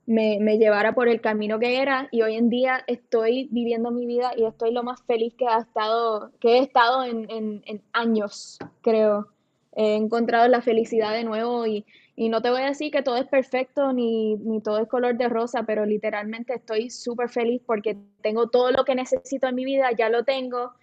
[0.06, 4.06] me, me llevara por el camino que era y hoy en día estoy viviendo mi
[4.06, 7.82] vida y estoy lo más feliz que, ha estado, que he estado en, en, en
[7.94, 9.28] años, creo.
[9.76, 13.18] He encontrado la felicidad de nuevo y, y no te voy a decir que todo
[13.18, 17.98] es perfecto ni, ni todo es color de rosa, pero literalmente estoy súper feliz porque
[18.22, 20.74] tengo todo lo que necesito en mi vida, ya lo tengo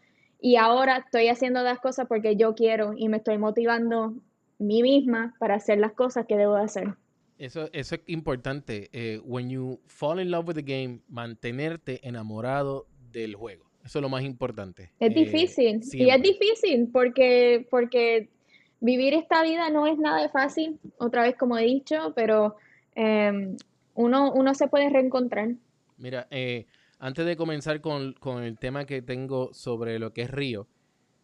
[0.40, 4.14] y ahora estoy haciendo las cosas porque yo quiero y me estoy motivando
[4.58, 6.94] mí misma para hacer las cosas que debo de hacer.
[7.38, 8.90] Eso, eso es importante.
[8.92, 13.64] Eh, when you fall in love with the game, mantenerte enamorado del juego.
[13.84, 14.90] Eso es lo más importante.
[15.00, 16.18] Es Eh, difícil y es siempre.
[16.18, 18.28] difícil porque, porque
[18.80, 22.56] vivir esta vida no es nada de fácil, otra vez como he dicho, pero
[22.94, 23.56] eh,
[23.94, 25.48] uno, uno se puede reencontrar.
[25.96, 26.66] Mira, eh,
[27.00, 30.68] antes de comenzar con, con el tema que tengo sobre lo que es Río,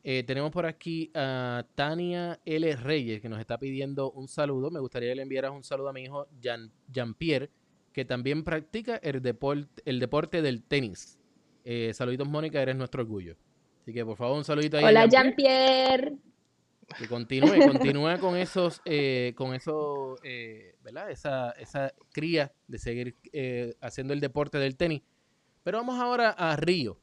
[0.02, 2.76] eh, tenemos por aquí a Tania L.
[2.76, 4.70] Reyes que nos está pidiendo un saludo.
[4.70, 7.50] Me gustaría que le enviaras un saludo a mi hijo Jean, Jean-Pierre,
[7.92, 11.18] que también practica el deporte, el deporte del tenis.
[11.64, 13.36] Eh, saluditos, Mónica, eres nuestro orgullo.
[13.82, 16.10] Así que por favor, un saludito ahí Hola Jean-Pierre.
[16.10, 16.16] Jean-Pierre.
[16.98, 21.10] Que continúe, continúa con esos, eh, con eso, eh, ¿verdad?
[21.10, 25.02] Esa, esa cría de seguir eh, haciendo el deporte del tenis.
[25.66, 26.96] Pero vamos ahora a Río.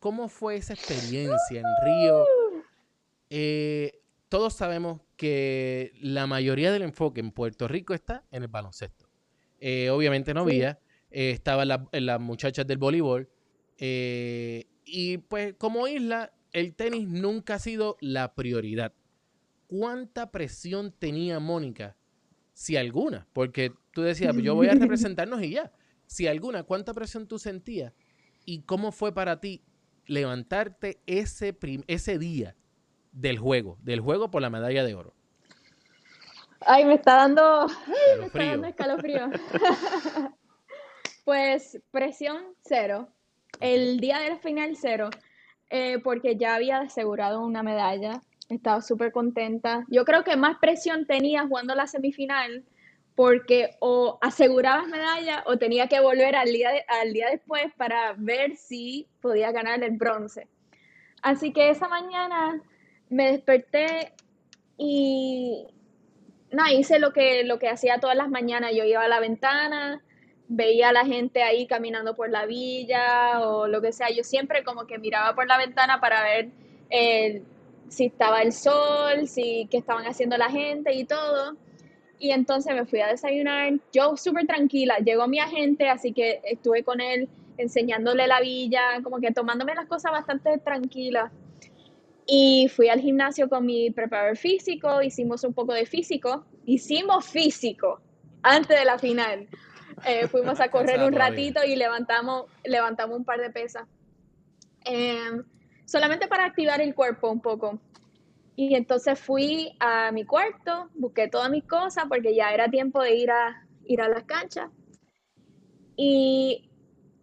[0.00, 2.24] ¿Cómo fue esa experiencia en Río?
[3.30, 9.08] Eh, todos sabemos que la mayoría del enfoque en Puerto Rico está en el baloncesto.
[9.60, 10.80] Eh, obviamente no había,
[11.12, 13.28] eh, estaban la- las muchachas del voleibol.
[13.78, 18.92] eh, y pues como isla, el tenis nunca ha sido la prioridad.
[19.68, 21.96] ¿Cuánta presión tenía Mónica?
[22.54, 25.70] Si alguna, porque tú decías, yo voy a representarnos y ya.
[26.06, 27.92] Si alguna, ¿cuánta presión tú sentías?
[28.44, 29.62] ¿Y cómo fue para ti
[30.06, 32.56] levantarte ese, ese día
[33.12, 35.14] del juego, del juego por la medalla de oro?
[36.60, 37.66] Ay, me está dando,
[38.18, 38.46] me está Escalofrío.
[38.46, 39.30] dando escalofrío.
[41.24, 43.08] Pues presión cero.
[43.60, 45.08] El día de la final cero,
[45.70, 48.20] eh, porque ya había asegurado una medalla.
[48.50, 49.84] Estaba súper contenta.
[49.88, 52.64] Yo creo que más presión tenía jugando la semifinal,
[53.14, 58.14] porque o asegurabas medalla o tenía que volver al día, de- al día después para
[58.16, 60.48] ver si podía ganar el bronce.
[61.22, 62.60] Así que esa mañana
[63.08, 64.12] me desperté
[64.76, 65.66] y
[66.50, 68.72] nada, hice lo que, lo que hacía todas las mañanas.
[68.74, 70.02] Yo iba a la ventana,
[70.48, 74.10] veía a la gente ahí caminando por la villa o lo que sea.
[74.10, 76.48] Yo siempre como que miraba por la ventana para ver
[76.90, 77.42] eh,
[77.88, 81.56] si estaba el sol, si qué estaban haciendo la gente y todo.
[82.18, 86.84] Y entonces me fui a desayunar, yo súper tranquila, llegó mi agente, así que estuve
[86.84, 91.30] con él enseñándole la villa, como que tomándome las cosas bastante tranquilas.
[92.26, 98.00] Y fui al gimnasio con mi preparador físico, hicimos un poco de físico, hicimos físico
[98.42, 99.46] antes de la final.
[100.06, 103.86] Eh, fuimos a correr un ratito y levantamos, levantamos un par de pesas.
[104.84, 105.44] Em,
[105.84, 107.78] solamente para activar el cuerpo un poco.
[108.56, 113.16] Y entonces fui a mi cuarto, busqué todas mis cosas porque ya era tiempo de
[113.16, 114.70] ir a, ir a las canchas.
[115.96, 116.70] Y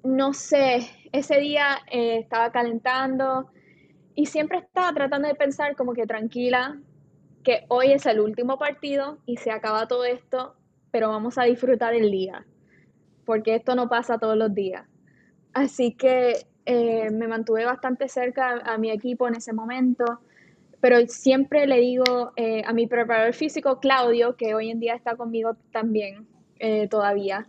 [0.04, 3.50] no sé, ese día eh, estaba calentando
[4.16, 6.80] y siempre estaba tratando de pensar como que tranquila,
[7.44, 10.56] que hoy es el último partido y se acaba todo esto,
[10.92, 12.46] pero vamos a disfrutar el día,
[13.26, 14.86] porque esto no pasa todos los días.
[15.54, 20.20] Así que eh, me mantuve bastante cerca a, a mi equipo en ese momento,
[20.82, 25.16] pero siempre le digo eh, a mi preparador físico, Claudio, que hoy en día está
[25.16, 26.28] conmigo también
[26.60, 27.48] eh, todavía,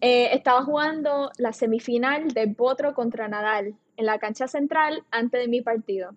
[0.00, 5.48] eh, estaba jugando la semifinal de Potro contra Nadal en la cancha central antes de
[5.48, 6.14] mi partido.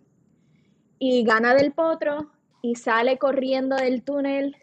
[0.97, 4.57] Y gana del Potro y sale corriendo del túnel,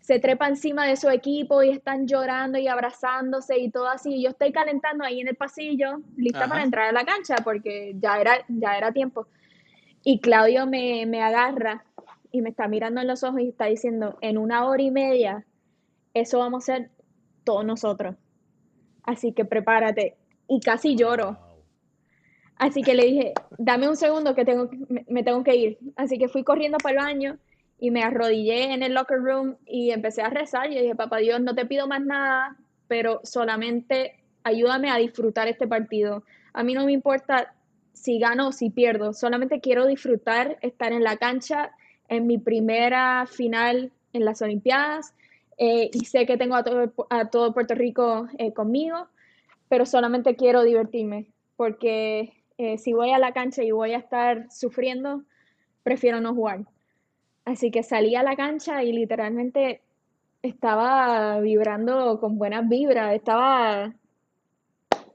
[0.00, 4.14] se trepa encima de su equipo y están llorando y abrazándose y todo así.
[4.14, 6.48] Y yo estoy calentando ahí en el pasillo, lista Ajá.
[6.48, 9.26] para entrar a la cancha porque ya era, ya era tiempo.
[10.08, 11.84] Y Claudio me, me agarra
[12.30, 15.44] y me está mirando en los ojos y está diciendo, en una hora y media,
[16.14, 16.90] eso vamos a hacer
[17.42, 18.14] todos nosotros.
[19.02, 20.16] Así que prepárate.
[20.46, 21.36] Y casi lloro.
[22.56, 25.78] Así que le dije, dame un segundo que tengo, que- me, me tengo que ir.
[25.96, 27.38] Así que fui corriendo para el baño
[27.80, 30.70] y me arrodillé en el locker room y empecé a rezar.
[30.70, 34.14] Y dije, papá Dios, no te pido más nada, pero solamente
[34.44, 36.22] ayúdame a disfrutar este partido.
[36.52, 37.55] A mí no me importa
[37.96, 41.72] si gano o si pierdo, solamente quiero disfrutar estar en la cancha
[42.08, 45.14] en mi primera final en las Olimpiadas.
[45.58, 49.08] eh, y sé que tengo a todo, a todo Puerto Rico eh, conmigo,
[49.68, 54.50] pero solamente quiero divertirme, porque eh, si voy a la cancha y voy a estar
[54.50, 55.22] sufriendo,
[55.82, 56.66] prefiero no jugar.
[57.46, 59.80] Así que salí a la cancha y literalmente
[60.42, 63.94] estaba vibrando con buenas vibras, estaba,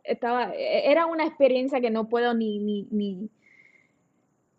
[0.04, 3.30] estaba, e- era una experiencia que no puedo ni, ni, ni,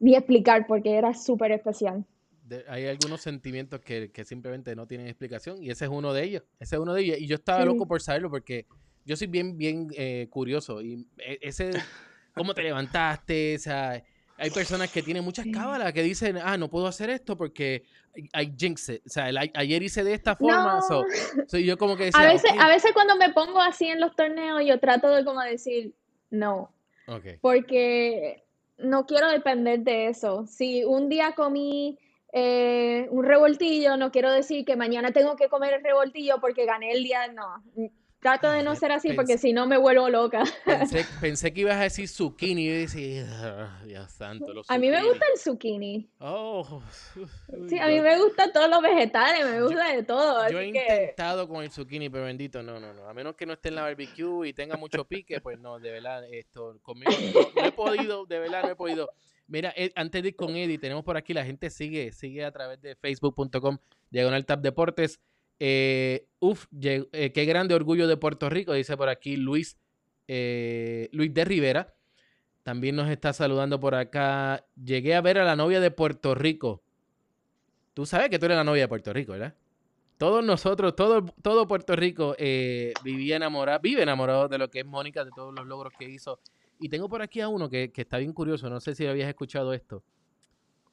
[0.01, 2.05] ni explicar porque era súper especial.
[2.45, 6.25] De- hay algunos sentimientos que, que simplemente no tienen explicación y ese es uno de
[6.25, 6.43] ellos.
[6.59, 7.19] Ese es uno de ellos.
[7.19, 7.67] Y yo estaba Sí.
[7.67, 8.67] loco por saberlo porque
[9.05, 10.83] yo soy bien, bien eh, curioso.
[10.83, 11.71] Y e- ese,
[12.35, 14.03] cómo te levantaste, o sea,
[14.43, 17.85] hay personas que tienen muchas cábalas que dicen, ah, no puedo hacer esto porque
[18.17, 19.03] I jinx it.
[19.07, 20.75] O sea, el- ayer hice de esta forma.
[20.75, 20.83] No.
[20.83, 21.05] So,
[21.47, 24.01] so yo como que decía, A veces, "Ok, a veces cuando me pongo así en
[24.01, 25.95] los torneos, yo trato de como decir,
[26.31, 26.73] no,
[27.07, 27.25] ok".
[27.41, 28.43] porque
[28.79, 30.45] no quiero depender de eso.
[30.49, 31.99] Si un día comí
[32.33, 36.91] eh, un revoltillo, no quiero decir que mañana tengo que comer el revoltillo porque gané
[36.91, 37.63] el día, no.
[38.23, 40.45] Trato de no ser así pensé- porque si no me vuelvo loca.
[40.65, 44.89] Pensé, pensé que ibas a decir zucchini y decía, "Ah, Dios santo, los A mí
[44.91, 45.11] me zucchini".
[45.11, 46.11] gusta el zucchini.
[46.21, 46.83] Oh,
[47.69, 50.49] Sí, a mí me gustan todos los vegetales, me gusta de todo.
[50.51, 53.09] Yo he que intentado con el zucchini, pero bendito, no, no, no.
[53.09, 55.91] A menos que no esté en la barbecue y tenga mucho pique, pues no, de
[55.91, 57.11] verdad, esto, conmigo
[57.57, 59.11] no, he podido, de verdad no he podido.
[59.49, 62.53] Mira, Ed- antes de ir con Eddie, tenemos por aquí, la gente sigue, sigue a
[62.53, 63.79] través de facebook.com,
[64.11, 65.21] diagonal tap deportes.
[65.65, 69.79] Eh, uf, eh, qué grande orgullo de Puerto Rico, dice por aquí Luis,
[70.27, 71.95] eh, Luis de Rivera.
[72.65, 74.67] También nos está saludando por acá.
[74.75, 76.83] Llegué a ver a la novia de Puerto Rico.
[77.95, 79.55] Tú sabes que tú eres la novia de Puerto Rico, ¿verdad?
[80.19, 82.35] Todos nosotros, todo, todo Puerto Rico
[83.05, 86.41] vivía enamorado, vive enamorado de lo que es Mónica, de todos los logros que hizo.
[86.81, 89.29] Y tengo por aquí a uno que, que está bien curioso, no sé si habías
[89.29, 90.03] escuchado esto.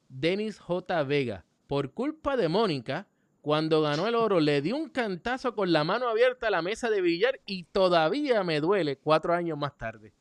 [0.08, 1.02] Denis J.
[1.02, 3.08] Vega, por culpa de Mónica,
[3.40, 6.90] cuando ganó el oro, le dio un cantazo con la mano abierta a la mesa
[6.90, 10.12] de billar y todavía me duele cuatro años más tarde.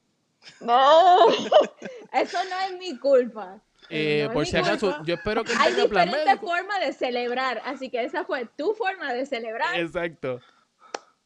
[0.61, 1.27] no,
[2.13, 3.61] eso no es mi culpa.
[3.89, 5.03] Eh, no por si acaso, culpa.
[5.05, 9.25] yo espero que Hay diferentes formas de celebrar, así que esa fue tu forma de
[9.25, 9.79] celebrar.
[9.79, 10.39] Exacto.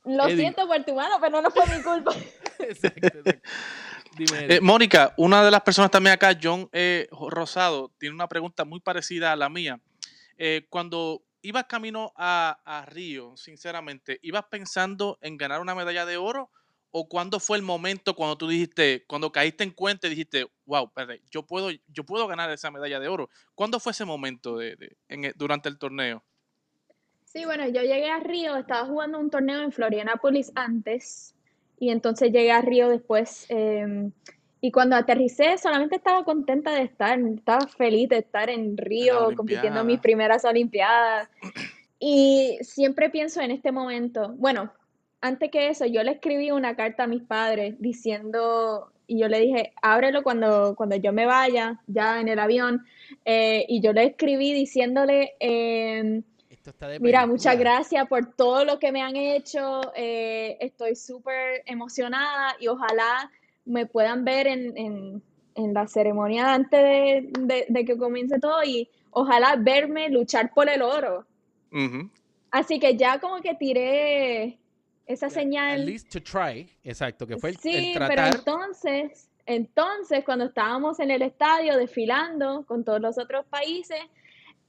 [0.06, 0.38] Lo Eddie.
[0.38, 2.14] siento por tu mano, pero no fue mi culpa.
[2.60, 3.50] Exacto, exacto.
[4.16, 4.56] Dime.
[4.56, 8.80] Eh, Mónica, una de las personas también acá, John eh, Rosado, tiene una pregunta muy
[8.80, 9.82] parecida a la mía.
[10.38, 16.18] Eh, cuando ibas camino a, a Río, sinceramente, ¿ibas pensando en ganar una medalla de
[16.18, 16.50] oro?
[16.96, 20.86] ¿O cuándo fue el momento cuando tú dijiste, cuando caíste en cuenta y dijiste, wow,
[20.86, 23.30] espérate, yo puedo, yo puedo ganar esa medalla de oro?
[23.56, 26.24] ¿Cuándo fue ese momento de, el- durante el torneo?
[27.26, 31.36] Sí, bueno, yo llegué a Río, estaba jugando un torneo en Florianópolis antes
[31.80, 34.12] y entonces llegué a Río después eh,
[34.66, 39.82] y cuando aterricé solamente estaba contenta de estar, estaba feliz de estar en Río compitiendo
[39.82, 41.28] en mis primeras Olimpiadas.
[42.00, 44.72] Y siempre pienso en este momento, bueno,
[45.20, 49.42] antes que eso yo le escribí una carta a mis padres diciendo y yo le
[49.42, 52.86] dije, ábrelo cuando, cuando yo me vaya, ya en el avión,
[53.26, 55.34] eh, y yo le escribí diciéndole...
[55.42, 59.82] de Mira, muchas gracias por todo lo que me han hecho.
[59.94, 63.30] eh, estoy súper emocionada y ojalá
[63.66, 65.24] me puedan ver en, en-
[65.56, 70.68] en la ceremonia antes de, de- de que comience todo y ojalá verme luchar por
[70.70, 71.26] el oro.
[72.52, 74.58] Así que ya como que tiré
[75.06, 75.86] esa At señal.
[75.86, 76.70] least to try.
[76.84, 82.66] Exacto, que fue el, el Sí, pero entonces, entonces cuando estábamos en el estadio desfilando
[82.66, 84.00] con todos los otros países,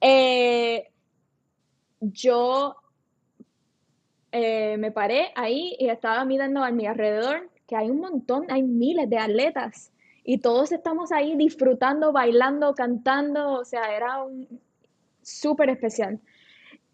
[0.01, 0.91] eh,
[2.01, 2.77] yo
[4.33, 8.63] eh, me paré ahí y estaba mirando a mi alrededor, que hay un montón, hay
[8.63, 9.93] miles de atletas
[10.25, 14.61] y todos estamos ahí disfrutando, bailando, cantando, o sea, era un
[15.23, 16.21] súper especial.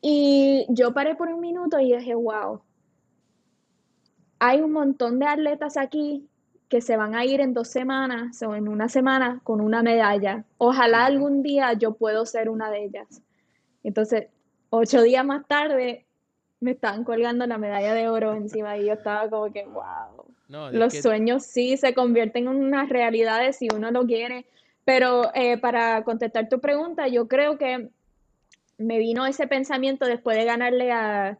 [0.00, 2.62] Y yo paré por un minuto y dije, wow,
[4.38, 6.26] hay un montón de atletas aquí
[6.68, 10.44] que se van a ir en dos semanas o en una semana con una medalla.
[10.56, 13.22] Ojalá algún día yo puedo ser una de ellas.
[13.82, 14.28] Entonces,
[14.70, 16.06] ocho días más tarde,
[16.60, 20.19] me estaban colgando la medalla de oro encima y yo estaba como que, wow.
[20.50, 24.44] No, Los que- sueños sí se convierten en unas realidades si uno lo quiere.
[24.84, 27.88] Pero eh, para contestar tu pregunta, yo creo que
[28.78, 31.38] me vino ese pensamiento después de ganarle a,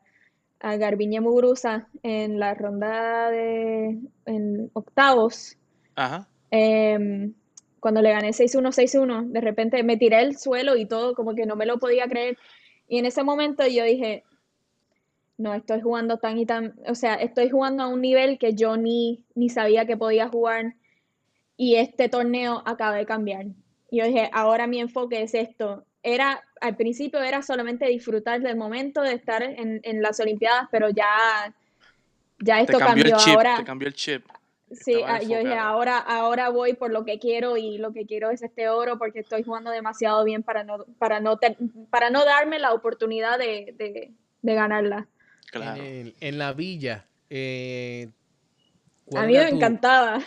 [0.61, 5.57] a Garbiñe Muguruza en la ronda de en octavos.
[5.97, 6.29] Ajá.
[6.51, 7.35] em,
[7.81, 11.47] cuando le gané 6-1, 6-1, de repente me tiré al suelo y todo, como que
[11.47, 12.37] no me lo podía creer.
[12.89, 14.23] Y en ese momento yo dije,
[15.41, 18.77] no, estoy jugando tan y tan, o sea, estoy jugando a un nivel que yo
[18.77, 20.75] ni, ni sabía que podía jugar
[21.57, 23.47] y este torneo acaba de cambiar.
[23.91, 25.85] Y yo dije, ahora mi enfoque es esto.
[26.03, 30.91] Era, al principio era solamente disfrutar del momento de estar en, en las Olimpiadas, pero
[30.91, 31.07] ya,
[32.41, 33.17] ya Te esto cambió el cambió.
[33.17, 34.25] chip, Ahora, te cambió el chip.
[34.73, 38.31] Sí, ah, yo dije, ahora, ahora voy por lo que quiero y lo que quiero
[38.31, 41.57] es este oro porque estoy jugando demasiado bien para no, para no, te-
[41.91, 44.13] para no darme la oportunidad de, de,
[44.43, 45.09] de ganarla.
[45.51, 45.83] Claro.
[45.83, 47.07] en, el- en la villa.
[47.29, 48.09] eh,
[49.05, 50.21] ¿cuál A mí me tu- encantaba.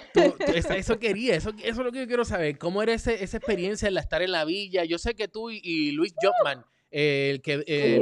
[0.54, 2.58] eso, eso quería, eso, eso es lo que yo quiero saber.
[2.58, 4.84] ¿Cómo era ese- esa experiencia el estar en la villa?
[4.86, 7.96] Yo sé que tú y, y Luis Jobman, eh, el que eh,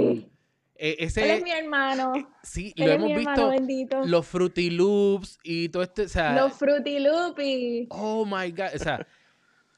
[0.75, 2.13] Él es ese mi hermano.
[2.43, 4.01] sí, Él lo es hemos visto bendito.
[4.05, 7.87] los Fruity Loops y todo esto, o sea, Los Fruity Loopies.
[7.91, 9.05] oh my god, o sea,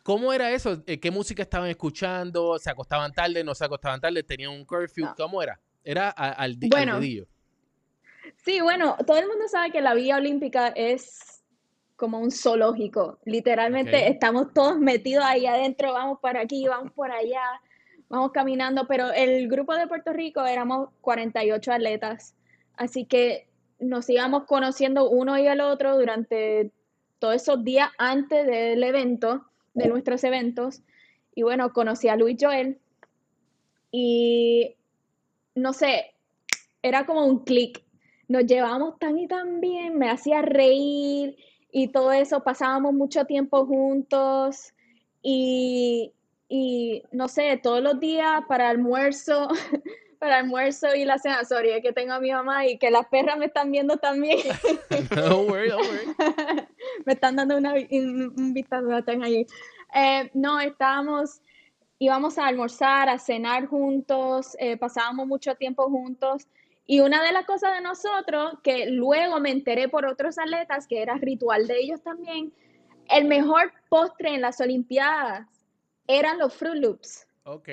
[0.03, 0.81] ¿cómo era eso?
[0.87, 2.57] Eh, ¿Qué música estaban escuchando?
[2.59, 3.43] ¿Se acostaban tarde?
[3.43, 4.23] ¿No se acostaban tarde?
[4.23, 5.05] ¿Tenían un curfew?
[5.05, 5.15] No.
[5.15, 5.59] ¿Cómo era?
[5.83, 7.27] Era a- al, al Bueno, dedillo.
[8.37, 11.43] Sí, bueno, todo el mundo sabe que la Villa Olímpica es
[11.95, 13.19] como un zoológico.
[13.25, 17.43] Literalmente estamos todos metidos ahí adentro, vamos por aquí, vamos por allá,
[18.09, 22.35] vamos caminando, pero el grupo de Puerto Rico éramos 48 atletas,
[22.75, 23.47] así que
[23.79, 26.71] nos íbamos conociendo uno y el otro durante
[27.19, 30.81] todos esos días antes del evento, de nuestros eventos.
[31.35, 32.79] Y bueno, conocí a Luis Joel
[33.91, 34.75] y
[35.55, 36.13] no sé,
[36.81, 37.83] era como un clic.
[38.27, 41.35] Nos llevábamos tan y tan bien, me hacía reír
[41.71, 44.73] y todo eso, pasábamos mucho tiempo juntos
[45.21, 46.13] y,
[46.47, 49.47] y no sé, todos los días para almuerzo,
[50.19, 53.07] para almuerzo y la cena, sorry, es que tengo a mi mamá y que las
[53.07, 54.39] perras me están viendo también,
[55.09, 56.67] Don't worry, don't worry.
[57.05, 59.45] me están dando una, un, un vistazo, tengo ahí.
[59.95, 61.41] Eh, no, estábamos,
[61.99, 66.47] íbamos a almorzar, a cenar juntos, eh, pasábamos mucho tiempo juntos.
[66.85, 71.01] Y una de las cosas de nosotros, que luego me enteré por otros atletas, que
[71.01, 72.53] era ritual de ellos también,
[73.09, 75.47] el mejor postre en las Olimpiadas
[76.07, 77.27] eran los Fruit Loops.
[77.45, 77.69] Ok.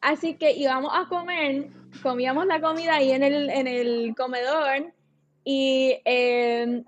[0.00, 1.70] Así que íbamos a comer,
[2.02, 4.92] comíamos la comida ahí en el, en el comedor
[5.44, 6.84] y eh,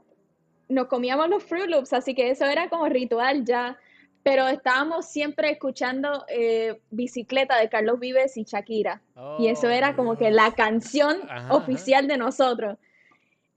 [0.68, 3.78] nos comíamos los Fruit Loops, así que eso era como ritual ya.
[4.22, 9.00] Pero estábamos siempre escuchando eh, Bicicleta de Carlos Vives y Shakira.
[9.38, 12.76] y eso era como que la canción Oh, Ajá, oficial de nosotros.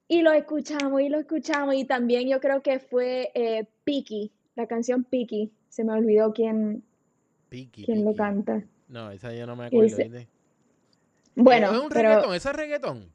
[0.07, 1.76] Y lo escuchamos y lo escuchamos.
[1.76, 5.51] Y también yo creo que fue eh, Piki, la canción Piki.
[5.70, 6.84] Se me olvidó quién,
[7.49, 8.18] Piki, quién lo Piki.
[8.18, 8.64] canta.
[8.88, 9.97] No, esa yo no me acuerdo.
[11.36, 13.11] Bueno, es un pero reggaetón, ese es reggaetón.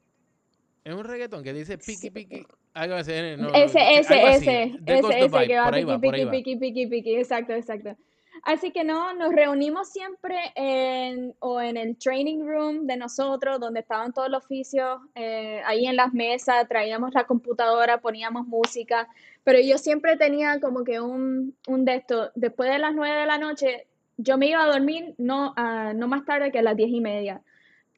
[0.83, 2.09] Es un reggaetón que dice piqui.
[2.09, 6.87] Algo así, eh, no, ese, ese, ese, ese, ese que va piqui, piqui, piqui, piqui,
[6.87, 7.95] piqui, exacto, exacto.
[8.43, 13.81] Así que no, nos reunimos siempre en, o en el training room de nosotros, donde
[13.81, 19.07] estaban todos los oficios, eh, ahí en las mesas, traíamos la computadora, poníamos música,
[19.43, 23.25] pero yo siempre tenía como que un, un de esto, después de las nueve de
[23.25, 26.75] la noche, yo me iba a dormir no, ah, no más tarde que a las
[26.75, 27.41] diez y media.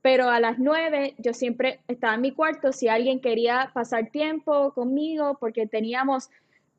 [0.02, 4.74] Pero a las nueve yo siempre estaba en mi cuarto si alguien quería pasar tiempo
[4.74, 6.30] conmigo, porque teníamos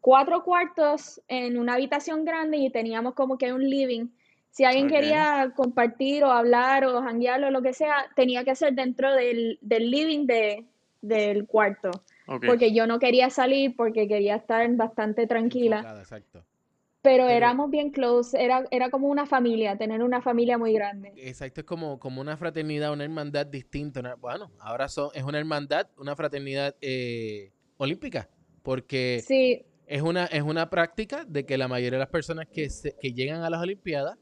[0.00, 4.08] cuatro cuartos en una habitación grande y teníamos como que un living.
[4.50, 8.74] Si alguien quería compartir o hablar o janguear o lo que sea, tenía que ser
[8.74, 10.66] dentro del, del living de,
[11.00, 11.90] del cuarto.
[12.26, 15.76] Porque yo no quería salir porque quería estar bastante tranquila.
[15.76, 16.44] Enfocada, exacto.
[17.02, 21.12] Pero éramos bien close, era, era como una familia, tener una familia muy grande.
[21.16, 24.00] Exacto, es como, como una fraternidad, una hermandad distinta.
[24.00, 28.28] una- bueno, ahora son, es una hermandad, una fraternidad eh, olímpica,
[28.62, 32.70] porque Sí, es una, es una práctica de que la mayoría de las personas que,
[32.70, 34.16] se- que llegan a las Olimpiadas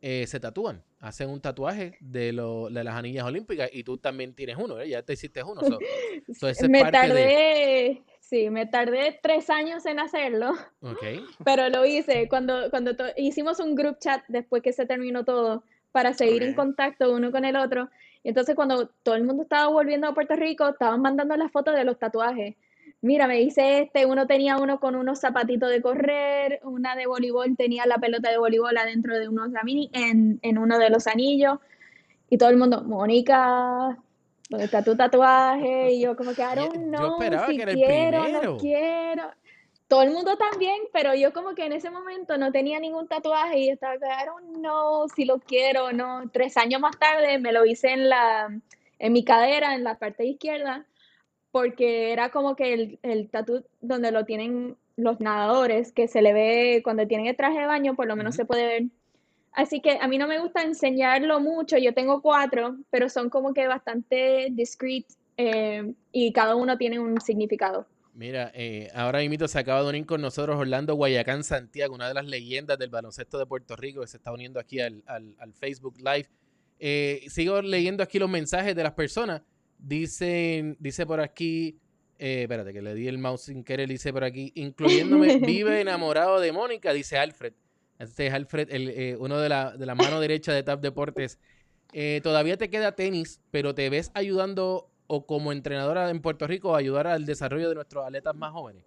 [0.00, 4.34] eh, se tatúan, hacen un tatuaje de, lo, de las anillas olímpicas y tú también
[4.34, 4.88] tienes uno, ¿verdad?
[4.90, 5.62] ya te hiciste uno.
[5.64, 5.80] so-
[6.32, 10.52] so me de- tardé, sí, me tardé tres años en hacerlo,
[10.82, 11.02] ok.
[11.44, 16.12] pero lo hice cuando, cuando hicimos un group chat después que se terminó todo para
[16.12, 17.88] seguir en contacto uno con el otro.
[18.22, 21.74] Y entonces cuando todo el mundo estaba volviendo a Puerto Rico, estaban mandando las fotos
[21.74, 22.56] de los tatuajes.
[23.00, 27.56] Mira, me hice este, uno tenía uno con unos zapatitos de correr, una de voleibol
[27.56, 29.50] tenía la pelota de voleibol adentro de unos
[29.92, 31.58] en, en uno de los anillos.
[32.28, 33.98] Y todo el mundo, Mónica,
[34.48, 35.92] ¿dónde está tu tatuaje?
[35.92, 39.22] Y yo como que, I don't yo know esperaba si que era quiero, no quiero.
[39.86, 43.58] Todo el mundo también, pero yo como que en ese momento no tenía ningún tatuaje
[43.58, 46.28] y estaba que, I don't know si lo quiero o no.
[46.30, 48.48] Tres años más tarde me lo hice en la,
[48.98, 50.84] en mi cadera, en la parte izquierda,
[51.50, 56.32] porque era como que el, el tatú donde lo tienen los nadadores, que se le
[56.32, 58.82] ve cuando tienen el traje de baño, por lo menos se puede ver.
[59.52, 63.52] Así que a mí no me gusta enseñarlo mucho, yo tengo cuatro, pero son como
[63.54, 67.86] que bastante discreet eh, y cada uno tiene un significado.
[68.14, 72.14] Mira, eh, ahora mismo se acaba de unir con nosotros Orlando Guayacán Santiago, una de
[72.14, 75.54] las leyendas del baloncesto de Puerto Rico, que se está uniendo aquí al, al- al
[75.54, 76.26] Facebook Live.
[76.80, 79.42] Eh, sigo leyendo aquí los mensajes de las personas.
[79.78, 81.78] Dicen, dice por aquí,
[82.18, 86.40] eh, espérate que le di el mouse sin querer, dice por aquí, incluyéndome, vive enamorado
[86.40, 87.52] de Mónica, dice Alfred.
[87.98, 91.38] Este es Alfred, el, eh, uno de la, de la mano derecha de TAP Deportes.
[91.92, 96.74] Eh, todavía te queda tenis, pero te ves ayudando o como entrenadora en Puerto Rico
[96.74, 98.84] a ayudar al desarrollo de nuestros atletas más jóvenes.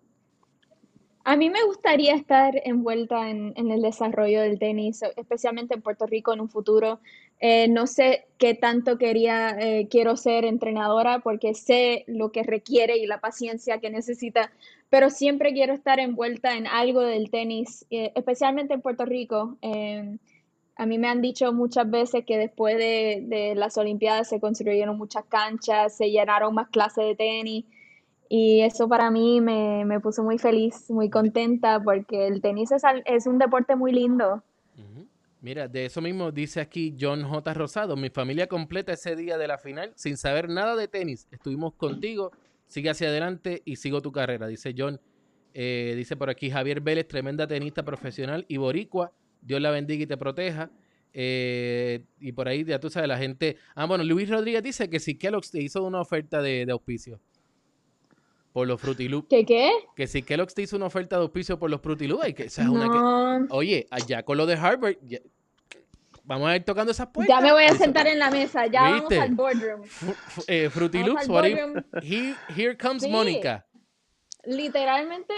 [1.23, 6.33] A mí me gustaría estar envuelta en, el desarrollo del tenis, especialmente en Puerto Rico
[6.33, 6.99] en un futuro.
[7.39, 12.97] Eh, no sé qué tanto quería, eh, quiero ser entrenadora porque sé lo que requiere
[12.97, 14.51] y la paciencia que necesita,
[14.89, 19.57] pero siempre quiero estar envuelta en algo del tenis, eh, especialmente en Puerto Rico.
[19.61, 20.17] Eh,
[20.75, 24.97] a mí me han dicho muchas veces que después de, de las Olimpiadas se construyeron
[24.97, 27.65] muchas canchas, se llenaron más clases de tenis.
[28.33, 32.81] Y eso para mí me, me puso muy feliz, muy contenta, porque el tenis es,
[33.03, 34.41] es un deporte muy lindo.
[35.41, 37.53] Mira, de eso mismo dice aquí John J.
[37.53, 37.97] Rosado.
[37.97, 41.27] Mi familia completa ese día de la final sin saber nada de tenis.
[41.29, 42.31] Estuvimos contigo,
[42.67, 45.01] sigue hacia adelante y sigo tu carrera, dice John.
[45.53, 49.11] Eh, dice por aquí Javier Vélez, tremenda tenista profesional y boricua.
[49.41, 50.71] Dios la bendiga y te proteja.
[51.13, 53.57] Eh, y por ahí ya tú sabes, la gente...
[53.75, 57.19] Ah, bueno, Luis Rodríguez dice que si Kellogg's te hizo una oferta de, de auspicio
[58.53, 59.27] por los Fruity Loops.
[59.29, 59.71] ¿Qué qué?
[59.95, 62.43] Que si Kellogg's te hizo una oferta de auspicio por los Fruity Loops, ay, que
[62.43, 63.53] esa es una que...
[63.53, 65.19] Oye, allá con lo de Harvard, ya-
[66.23, 67.35] vamos a ir tocando esas puertas.
[67.37, 69.83] ya me voy a Eso- sentar en la mesa, ya vamos al boardroom.
[69.85, 73.09] Fu- eh, Fruity Vamos Loops, what if- here, here comes Sí.
[73.09, 73.65] Mónica.
[74.43, 75.33] Literalmente,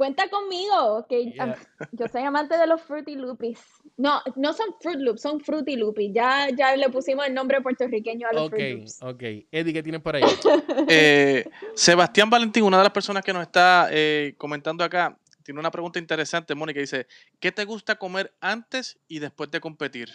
[0.00, 1.58] cuenta conmigo, que Yeah.
[1.92, 3.58] yo soy amante de los Fruity Loopies.
[3.98, 6.10] No, no son Fruit Loops, son Fruity Loopies.
[6.14, 9.02] Ya, ya le pusimos el nombre puertorriqueño a los Ok, Fruit Loops.
[9.02, 9.22] ok.
[9.52, 10.22] Eddie, ¿qué tienes por ahí?
[10.88, 11.44] Eh,
[11.74, 15.98] Sebastián Valentín, una de las personas que nos está eh, comentando acá, tiene una pregunta
[15.98, 16.80] interesante, Mónica.
[16.80, 17.06] Dice,
[17.38, 20.08] ¿qué te gusta comer antes y después de competir?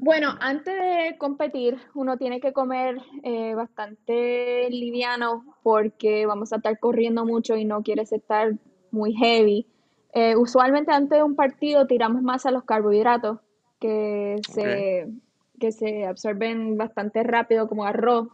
[0.00, 6.78] Bueno, antes de competir, uno tiene que comer eh, bastante liviano porque vamos a estar
[6.78, 8.52] corriendo mucho y no quieres estar
[8.92, 9.66] muy heavy.
[10.14, 13.40] Eh, usualmente antes de un partido tiramos más a los carbohidratos
[13.80, 15.08] que se,
[15.58, 18.28] que se absorben bastante rápido, como arroz,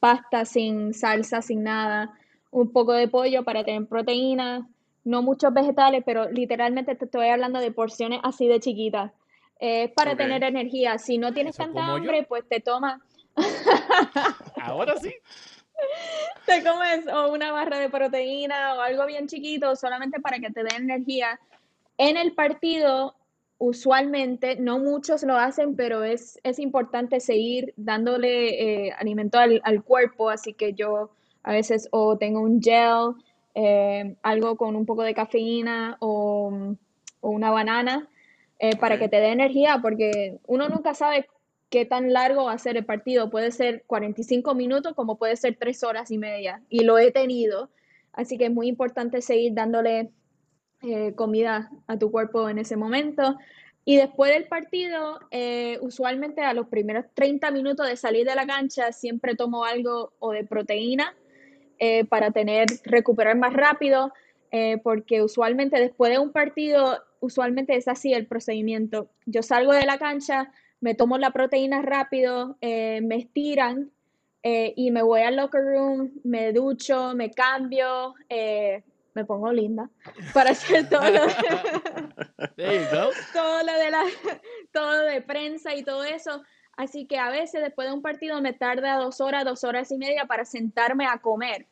[0.00, 2.14] pasta sin salsa, sin nada,
[2.50, 4.64] un poco de pollo para tener proteínas,
[5.04, 9.12] no muchos vegetales, pero literalmente te estoy hablando de porciones así de chiquitas.
[9.64, 10.18] Es para Ok.
[10.18, 10.98] tener energía.
[10.98, 11.94] Si no tienes ¿Eso tanta yo?
[11.94, 13.00] hambre, pues te tomas,
[14.60, 15.14] Ahora sí.
[16.46, 20.64] te comes o una barra de proteína o algo bien chiquito solamente para que te
[20.64, 21.38] dé energía.
[21.96, 23.14] En el partido,
[23.58, 29.84] usualmente, no muchos lo hacen, pero es, es importante seguir dándole eh, alimento al, al
[29.84, 31.10] cuerpo, así que yo
[31.44, 33.12] a veces o tengo un gel,
[33.54, 36.74] eh, algo con un poco de cafeína o,
[37.20, 38.08] o una banana
[38.62, 41.26] eh, para que te dé energía, porque uno nunca sabe
[41.68, 43.28] qué tan largo va a ser el partido.
[43.28, 46.62] Puede ser 45 minutos como puede ser 3 horas y media.
[46.68, 47.70] Y lo he tenido.
[48.12, 50.12] Así que es muy importante seguir dándole
[50.82, 53.36] eh, comida a tu cuerpo en ese momento.
[53.84, 58.46] Y después del partido, eh, usualmente a los primeros 30 minutos de salir de la
[58.46, 61.16] cancha, siempre tomo algo o de proteína
[61.80, 64.12] eh, para tener, recuperar más rápido,
[64.84, 69.08] porque usualmente después de un partido, usualmente es así el procedimiento.
[69.26, 73.92] Yo salgo de la cancha, me tomo la proteína rápido, eh, me estiran
[74.42, 78.82] eh, y me voy al locker room, me ducho, me cambio, eh,
[79.14, 79.88] me pongo linda
[80.34, 81.20] para hacer todo lo
[82.56, 83.10] go.
[83.32, 84.02] todo lo de la,
[84.72, 86.42] todo de prensa y todo eso.
[86.76, 89.98] Así que a veces después de un partido me tarda dos horas, dos horas y
[89.98, 91.68] media para sentarme a comer.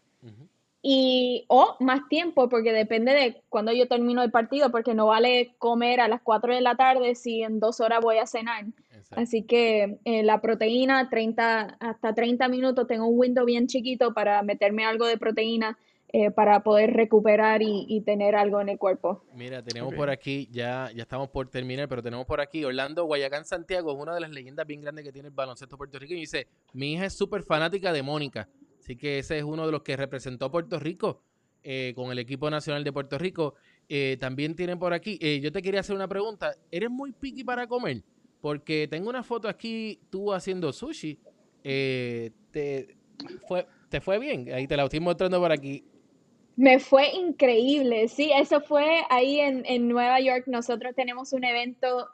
[0.83, 5.55] Y, o más tiempo, porque depende de cuando yo termino el partido, porque no vale
[5.59, 8.65] comer a las 4 de la tarde si en dos horas voy a cenar.
[8.91, 9.21] Exacto.
[9.21, 14.43] Así que eh, la proteína, 30, hasta 30 minutos, tengo un window bien chiquito para
[14.43, 15.77] meterme algo de proteína
[16.13, 19.23] eh, para poder recuperar y, y tener algo en el cuerpo.
[19.37, 23.45] Mira, tenemos por aquí, ya, ya estamos por terminar, pero tenemos por aquí Orlando Guayacán
[23.45, 26.19] Santiago, es una de las leyendas bien grandes que tiene el baloncesto puertorriqueño.
[26.19, 28.49] Y dice, mi hija es súper fanática de Mónica.
[28.81, 31.23] Así que ese es uno de los que representó a Puerto Rico
[31.63, 33.55] eh, con el equipo nacional de Puerto Rico.
[33.89, 36.55] Eh, también tienen por aquí, eh, yo te quería hacer una pregunta.
[36.71, 38.03] ¿Eres muy picky para comer?
[38.41, 41.19] Porque tengo una foto aquí, tú haciendo sushi.
[41.63, 42.97] Te,
[43.47, 44.51] fue, ¿Te fue bien?
[44.55, 45.85] Ahí te la estoy mostrando por aquí.
[46.57, 50.45] Me fue increíble, sí, eso fue ahí en, Nueva York.
[50.47, 52.09] Nosotros tenemos un evento,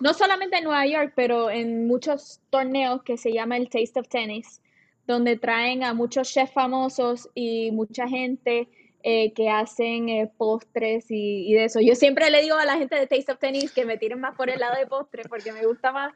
[0.00, 4.08] no solamente en Nueva York, pero en muchos torneos que se llama el Taste of
[4.08, 4.61] Tennis,
[5.06, 8.68] donde traen a muchos chefs famosos y mucha gente
[9.02, 11.80] eh, que hacen eh, postres y, y de eso.
[11.80, 14.36] Yo siempre le digo a la gente de Taste of Tennis que me tiren más
[14.36, 16.12] por el lado de postres porque me gusta más.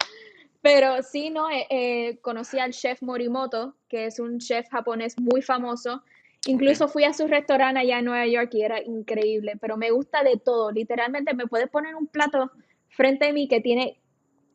[0.67, 6.03] Pero sí, no, eh, conocí al chef Morimoto, que es un chef japonés muy famoso.
[6.47, 10.23] Incluso fui a su restaurante allá en Nueva York y era increíble, pero me gusta
[10.23, 10.71] de todo.
[10.71, 12.51] Literalmente me puedes poner un plato
[12.89, 14.01] frente a mí que tiene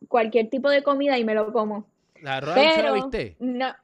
[0.08, 1.86] cualquier tipo de comida y me lo como.
[2.20, 2.56] ¿La arroz
[2.94, 3.36] viste?
[3.40, 3.74] no,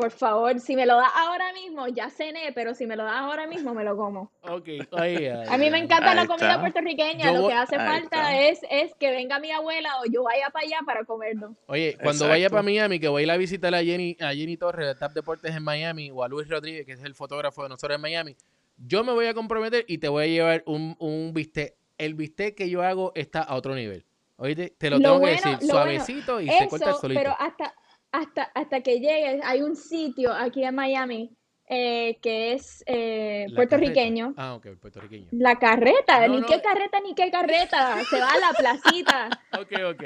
[0.00, 3.16] por favor, si me lo das ahora mismo, ya cené, pero si me lo das
[3.16, 4.30] ahora mismo, me lo como.
[4.42, 6.60] Ok, oye, A mí me encanta Ahí la comida está.
[6.60, 10.06] puertorriqueña, Yo lo voy- que hace Ahí falta es, es que venga mi abuela o
[10.10, 11.54] yo vaya para allá para comerlo.
[11.66, 12.52] Oye, cuando vaya Exacto.
[12.54, 15.12] para Miami, que voy a ir a visitar a Jenny, a Jenny Torres de TAP
[15.12, 18.36] Deportes en Miami, o a Luis Rodríguez, que es el fotógrafo de nosotros en Miami,
[18.78, 21.74] yo me voy a comprometer y te voy a llevar un, un bistec.
[21.98, 24.06] El bistec que yo hago está a otro nivel.
[24.36, 27.20] Oíste, te lo, Lo tengo bueno- que decir, bueno, suavecito y se corta solito.
[27.20, 27.74] pero hasta,
[28.12, 31.30] hasta, hasta que llegues, hay un sitio aquí en Miami
[31.72, 34.34] eh, que es eh, puertorriqueño.
[34.34, 34.42] carreta.
[34.42, 35.28] Ah, ok, puertorriqueño.
[35.30, 38.02] La carreta, No, ni no, qué carreta, ni qué carreta.
[38.10, 39.28] Se va a la placita.
[39.60, 40.02] Ok, ok.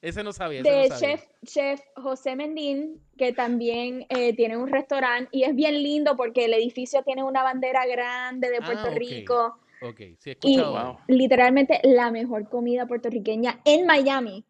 [0.00, 1.16] Ese no sabía, ese de no sabía.
[1.16, 6.44] chef, chef José Mendín, que también eh, tiene un restaurante y es bien lindo porque
[6.44, 8.96] el edificio tiene una bandera grande de Ah, Puerto ok.
[8.96, 10.72] Rico Ok, sí he y escuchado.
[10.72, 10.98] Wow.
[11.08, 14.44] literalmente la mejor comida puertorriqueña en Miami.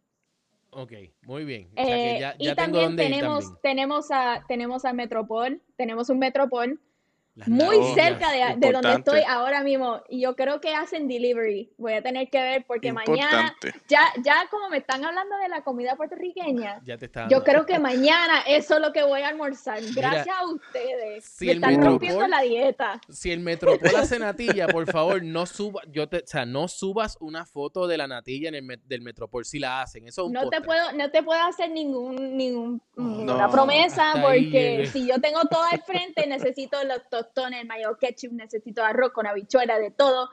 [0.72, 0.92] Ok,
[1.22, 1.68] muy bien.
[1.72, 3.60] O sea que Eh, ya, y tengo también tenemos, también.
[3.62, 6.80] tenemos a tenemos a Metropol, tenemos un Metropol
[7.36, 11.72] Las muy cerca de, de donde estoy ahora mismo y yo creo que hacen delivery.
[11.78, 13.54] Voy a tener que ver porque mañana
[13.88, 17.64] ya ya como me están hablando de la comida puertorriqueña, Ya te está Yo creo
[17.66, 19.80] que mañana eso es lo que voy a almorzar.
[19.94, 21.24] Gracias a ustedes.
[21.24, 23.00] si me están Metropol- rompiendo la dieta.
[23.08, 27.16] Si el Metropol hace natilla, por favor, no suba, yo te, o sea, no subas
[27.20, 30.06] una foto de la natilla en el met- del Metropol si la hacen.
[30.08, 30.66] Eso es un No te postre.
[30.66, 35.62] puedo, no te puedo hacer ningún, ningún No, promesa ahí porque si yo tengo todo
[35.70, 37.00] al frente, necesito los
[37.34, 40.28] tostones, mayo ketchup, necesito arroz con habichuela, de todo.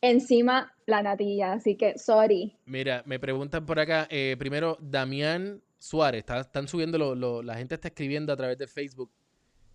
[0.00, 2.56] Encima la natilla, así que sorry.
[2.66, 7.56] Mira, me preguntan por acá, eh, primero, Damián Suárez, está- están subiendo, lo- lo- la
[7.56, 9.10] gente está escribiendo a través de Facebook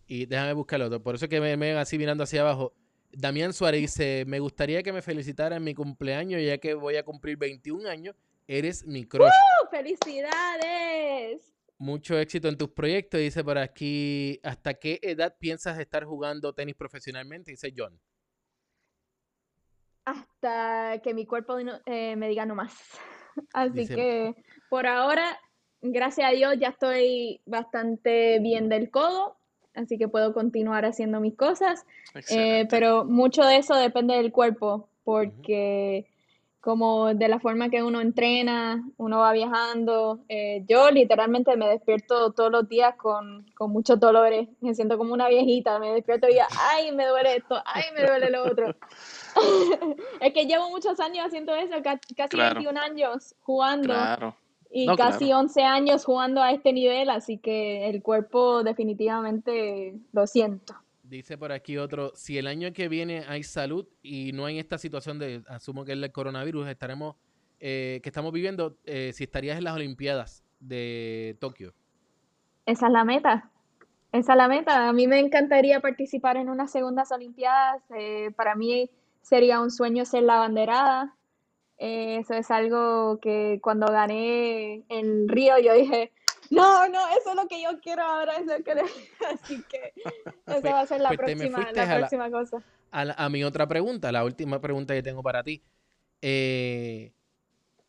[0.05, 2.74] y déjame buscarlo, por eso es que me, me ven así mirando hacia abajo.
[3.11, 7.03] Damián Suárez dice, me gustaría que me felicitara en mi cumpleaños ya que voy a
[7.03, 8.15] cumplir 21 años.
[8.49, 9.28] Eres mi crush.
[9.28, 9.70] ¡Uh!
[9.70, 11.53] ¡Felicidades!
[11.80, 13.19] Mucho éxito en tus proyectos.
[13.19, 17.51] Dice por aquí, ¿hasta qué edad piensas estar jugando tenis profesionalmente?
[17.51, 17.99] Dice John.
[20.05, 22.73] Hasta que mi cuerpo no- eh, me diga no más.
[23.53, 24.36] Así Dice- que
[24.69, 25.38] por ahora,
[25.82, 29.38] gracias a Dios, ya estoy bastante bien del codo.
[29.73, 31.86] Así que puedo continuar haciendo mis cosas.
[32.32, 36.07] Eh, pero mucho de eso depende del cuerpo, porque
[36.68, 40.20] como de la forma que uno entrena, uno va viajando.
[40.28, 44.49] eh, yo literalmente me despierto todos los días con, con muchos dolores.
[44.59, 45.80] Me siento como una viejita.
[45.80, 48.76] Me despierto y ya, ay, me duele esto, ay, me duele lo otro.
[50.20, 52.55] Es que llevo muchos años haciendo eso, ca- casi Claro.
[52.55, 54.36] 21 años jugando Claro.
[54.70, 55.39] y No, casi claro.
[55.43, 60.76] 11 años jugando a este nivel, así que el cuerpo definitivamente lo siento.
[61.08, 64.78] Dice por aquí otro, si el año que viene hay salud y no hay esta
[64.78, 67.16] situación de, asumo que es el coronavirus, estaremos,
[67.60, 71.74] eh, que estamos viviendo, eh, si estarías en las Olimpiadas de Tokio.
[72.66, 73.49] Esa es la meta.
[74.12, 74.89] Esa es la meta.
[74.89, 77.82] A mí me encantaría participar en unas segundas Olimpiadas.
[77.95, 78.89] eh, para mí
[79.22, 81.16] sería un sueño ser la banderada.
[81.78, 86.12] Eh, eso es algo que cuando gané en Río yo dije,
[86.49, 88.33] no, no, eso es lo que yo quiero ahora.
[88.37, 88.71] Es que...
[89.33, 92.63] Así que esa Pues- va a ser la pues próxima, a la- cosa.
[92.91, 95.61] A, la- a mi otra pregunta, la última pregunta que tengo para ti.
[96.21, 97.13] eh,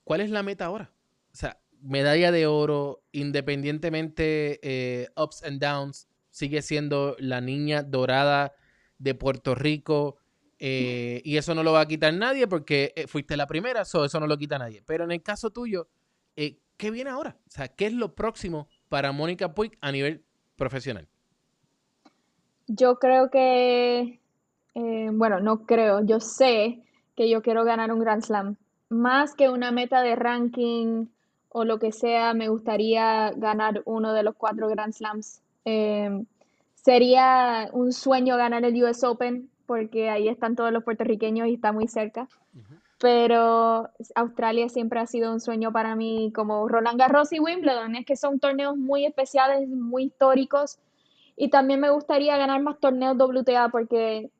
[0.04, 0.90] ¿Cuál es la meta ahora?
[1.32, 8.54] O sea, medalla de oro, independientemente eh, ups and downs, sigue siendo la niña dorada
[8.98, 10.16] de Puerto Rico.
[10.60, 14.18] eh, y eso no lo va a quitar nadie porque fuiste la primera, so eso
[14.18, 14.82] no lo quita nadie.
[14.84, 15.88] Pero en el caso tuyo,
[16.34, 17.36] eh, ¿qué viene ahora?
[17.46, 20.24] O sea, ¿qué es lo próximo para Mónica Puig a nivel
[20.56, 21.06] profesional?
[22.66, 24.20] Yo creo que,
[24.74, 26.82] eh, bueno, no creo, yo sé
[27.16, 28.56] que yo quiero ganar un Grand Slam.
[28.88, 31.06] Más que una meta de ranking
[31.50, 35.42] o lo que sea, me gustaría ganar uno de los cuatro Grand Slams.
[35.64, 36.24] Eh,
[36.74, 41.72] sería un sueño ganar el US Open porque ahí están todos los puertorriqueños y está
[41.72, 42.28] muy cerca.
[42.98, 48.04] Pero Australia siempre ha sido un sueño para mí, como Roland Garros y Wimbledon, es
[48.04, 50.78] que son torneos muy especiales, muy históricos.
[51.36, 54.30] Y también me gustaría ganar más torneos WTA porque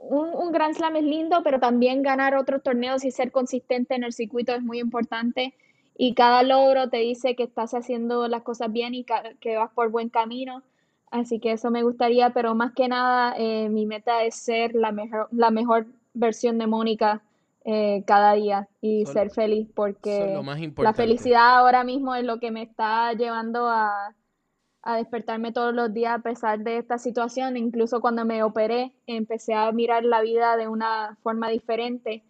[0.00, 4.04] un, un Grand Slam es lindo, pero también ganar otros torneos y ser consistente en
[4.04, 5.54] el circuito es muy importante.
[5.96, 9.04] Y cada logro te dice que estás haciendo las cosas bien y
[9.40, 10.62] que vas por buen camino.
[11.10, 14.92] Así que eso me gustaría, pero más que nada eh, mi meta es ser la
[14.92, 17.22] mejor, la mejor versión de Mónica
[17.64, 22.14] eh, cada día y Sol- ser feliz porque es lo más la felicidad ahora mismo
[22.14, 24.14] es lo que me está llevando a,
[24.82, 27.56] a despertarme todos los días a pesar de esta situación.
[27.56, 32.24] Incluso cuando me operé, empecé a mirar la vida de una forma diferente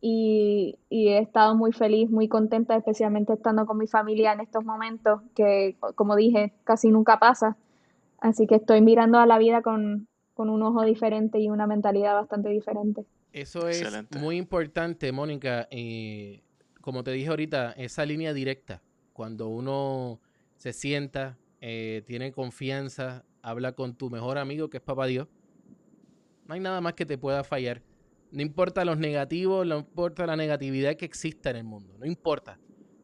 [0.00, 4.64] y, y he estado muy feliz, muy contenta, especialmente estando con mi familia en estos
[4.64, 7.56] momentos, que como dije, casi nunca pasa.
[8.20, 12.14] Así que estoy mirando a la vida con, con un ojo diferente y una mentalidad
[12.14, 13.06] bastante diferente.
[13.32, 14.18] Eso es Excelente.
[14.18, 15.66] muy importante, Mónica.
[15.70, 16.42] eh,
[16.80, 20.20] como te dije ahorita, esa línea directa, cuando uno
[20.56, 25.28] se sienta, eh, tiene confianza, habla con tu mejor amigo, que es Papá Dios,
[26.46, 27.82] no hay nada más que te pueda fallar.
[28.32, 32.58] No importa los negativos, no importa la negatividad que exista en el mundo, no importa.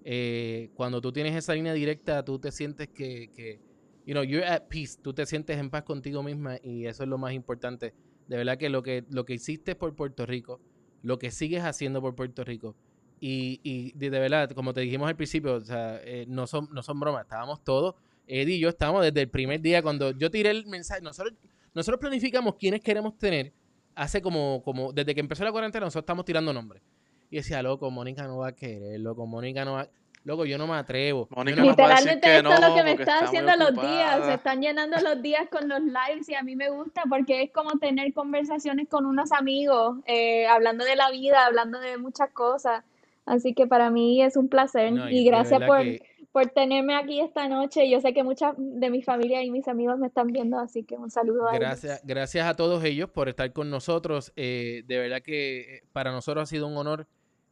[0.05, 3.61] Eh, cuando tú tienes esa línea directa, tú te sientes que, que,
[4.07, 7.09] you know, you're at peace, tú te sientes en paz contigo misma y eso es
[7.09, 7.95] lo más importante.
[8.29, 10.61] De verdad que lo que, lo que hiciste por Puerto Rico,
[11.03, 12.77] lo que sigues haciendo por Puerto Rico,
[13.21, 16.83] y, y de, verdad, como te dijimos al principio, o sea, eh, no, son, no
[16.83, 20.51] son bromas, estábamos todos, Eddie y yo estábamos desde el primer día, cuando yo tiré
[20.51, 21.35] el mensaje, nosotros,
[21.75, 23.53] nosotros planificamos quiénes queremos tener,
[23.95, 26.83] hace como, como, desde que empezó la cuarentena, nosotros estamos tirando nombres.
[27.31, 29.91] Y decía, loco, Mónica no va a querer, loco, Mónica no va
[30.29, 31.27] Loco, yo no me atrevo.
[31.31, 34.61] Mónica no- Literalmente esto es no, lo que me está haciendo los días, se están
[34.61, 38.13] llenando los días con los lives y a mí me gusta porque es como tener
[38.13, 42.85] conversaciones con unos amigos, eh, hablando de la vida, hablando de muchas cosas.
[43.25, 47.21] Así que para mí es un placer No, y gracias por, que- por tenerme aquí
[47.21, 47.89] esta noche.
[47.89, 50.97] Yo sé que muchas de mi familia y mis amigos me están viendo, así que
[50.97, 51.61] un saludo a ellos.
[51.61, 54.31] Gracias, gracias a todos ellos por estar con nosotros.
[54.37, 57.07] Eh, de verdad que eh, para nosotros ha sido un honor,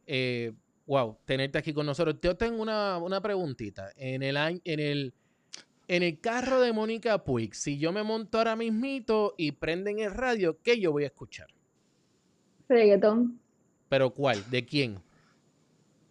[0.05, 0.53] eh,
[0.87, 2.15] wow, tenerte aquí con nosotros.
[2.21, 3.91] Yo tengo una, una preguntita.
[3.95, 5.13] En el en el,
[5.87, 10.11] en el carro de Mónica Puig, si yo me monto ahora mismito y prenden el
[10.11, 11.47] radio, ¿qué yo voy a escuchar?
[12.67, 13.39] Reggaetón.
[13.89, 14.43] ¿Pero cuál?
[14.49, 14.99] ¿De quién?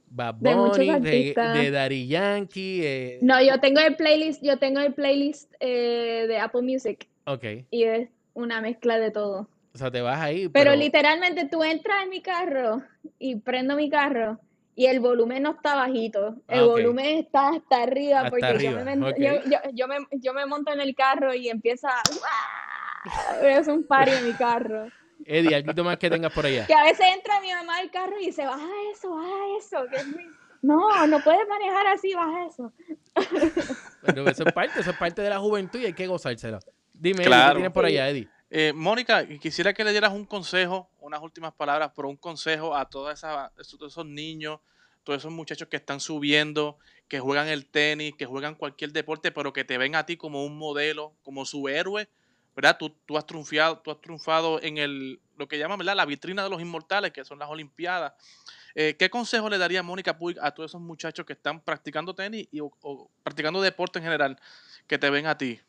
[0.08, 1.58] Bad De Bunny, de, artistas.
[1.58, 2.80] de Daddy Yankee.
[2.84, 7.44] eh, No, yo tengo el playlist, yo tengo el playlist eh, de Apple Music Ok,
[7.70, 9.48] y es una mezcla de todo.
[9.74, 10.48] O sea, te vas ahí.
[10.48, 12.82] Pero literalmente tú entras en mi carro
[13.18, 14.40] y prendo mi carro
[14.76, 18.84] y el volumen no está bajito, el Ah, volumen está hasta arriba Hasta porque yo,
[18.84, 22.02] me, yo, yo, yo me, yo me monto en el carro y empieza a...
[23.42, 24.86] Es un party en mi carro.
[25.24, 26.66] Eddie, algo más que tengas por allá.
[26.66, 29.78] Que a veces entra mi mamá al carro y dice, baja eso, baja eso.
[29.90, 30.30] que es muy-
[30.62, 32.72] No, no puedes manejar así, baja eso.
[34.02, 36.58] Pero eso es parte, eso es parte de la juventud y hay que gozársela.
[36.92, 37.54] Dime, Eddie, ¿qué Claro.
[37.54, 38.28] tienes por allá, Eddie?
[38.48, 42.88] Eh, Mónica, quisiera que le dieras un consejo, unas últimas palabras, pero un consejo a
[42.88, 43.24] todos
[43.58, 44.60] esos niños,
[45.02, 46.78] todos esos muchachos que están subiendo,
[47.08, 50.44] que juegan el tenis, que juegan cualquier deporte, pero que te ven a ti como
[50.44, 52.08] un modelo, como su héroe,
[52.54, 52.76] ¿verdad?
[52.78, 55.96] Tú, tú has triunfado, tú has triunfado en el, lo que llaman, ¿verdad?
[55.96, 58.12] La vitrina de los inmortales, que son las Olimpiadas.
[58.76, 62.46] Eh, ¿Qué consejo le daría Mónica Puig a todos esos muchachos que están practicando tenis
[62.52, 64.38] y, o practicando deporte en general,
[64.86, 65.60] que te ven a ti?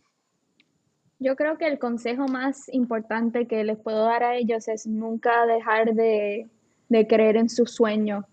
[1.20, 5.46] Yo creo que el consejo más importante que les puedo dar a ellos es nunca
[5.48, 6.48] dejar de,
[6.90, 8.24] de creer en sus sueños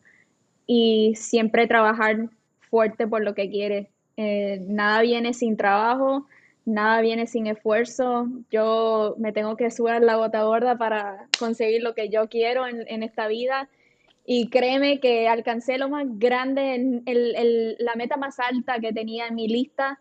[0.66, 2.28] y siempre trabajar
[2.70, 3.88] fuerte por lo que quiere.
[4.18, 6.26] Eh, nada viene sin trabajo,
[6.66, 8.28] nada viene sin esfuerzo.
[8.50, 12.84] Yo me tengo que sudar la gota gorda para conseguir lo que yo quiero en,
[12.88, 13.68] en esta vida.
[14.26, 16.74] Y créeme que alcancé lo más grande,
[17.06, 19.98] el- el- la meta más alta que tenía en mi lista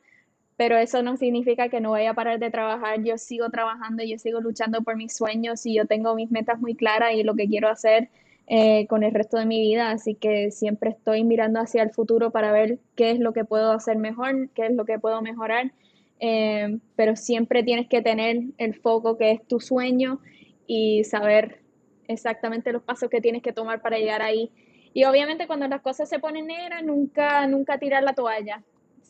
[0.58, 3.04] pero eso no significa que no vaya a parar de trabajar.
[3.04, 6.76] Yo sigo trabajando, yo sigo luchando por mis sueños y yo tengo mis metas muy
[6.76, 8.10] claras y lo que quiero hacer
[8.48, 9.92] eh, con el resto de mi vida.
[9.92, 13.72] Así que siempre estoy mirando hacia el futuro para ver qué es lo que puedo
[13.72, 15.74] hacer mejor, qué es lo que puedo mejorar.
[16.20, 20.20] Eh, pero siempre tienes que tener el foco que es tu sueño
[20.68, 21.62] y saber
[22.08, 24.52] exactamente los pasos que tienes que tomar para llegar ahí.
[24.94, 28.64] Y obviamente cuando las cosas se ponen negras, nunca, nunca tirar la toalla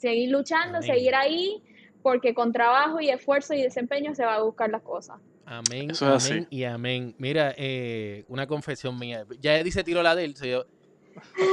[0.03, 0.89] seguir luchando, Amén.
[0.89, 1.63] seguir ahí,
[2.01, 5.17] porque con trabajo y esfuerzo y desempeño se va a buscar las cosas.
[5.45, 6.47] Amén, Eso es amén así.
[6.57, 7.15] y amén.
[7.17, 9.25] Mira, eh, una confesión mía.
[9.39, 10.35] Ya Eddie se tiró la de él.
[10.35, 10.65] yo,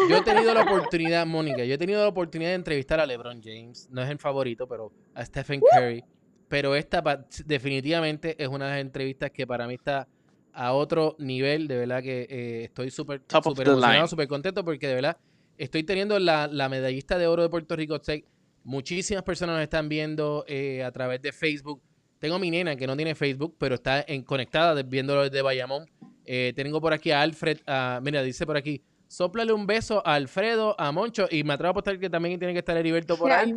[0.08, 3.40] yo he tenido la oportunidad, Mónica, yo he tenido la oportunidad de entrevistar a LeBron
[3.40, 3.88] James.
[3.90, 6.02] No es el favorito, pero a Stephen Curry.
[6.48, 7.02] Pero esta
[7.46, 10.08] definitivamente es una de las entrevistas que para mí está
[10.52, 11.68] a otro nivel.
[11.68, 15.16] De verdad que eh, estoy súper emocionado, súper contento porque de verdad
[15.58, 17.98] estoy teniendo la, la medallista de oro de Puerto Rico.
[18.02, 18.24] Sé,
[18.64, 21.80] muchísimas personas nos están viendo eh, a través de Facebook.
[22.18, 25.40] Tengo a mi nena que no tiene Facebook, pero está en, conectada de- viéndolo desde
[25.42, 25.86] Bayamón.
[26.26, 27.58] Eh, tengo por aquí a Alfred.
[27.66, 28.82] a- mira, dice por aquí.
[29.08, 32.52] Sóplale un beso a Alfredo, a Moncho y me atrevo a apostar que también tiene
[32.52, 33.52] que estar Heriberto por ahí.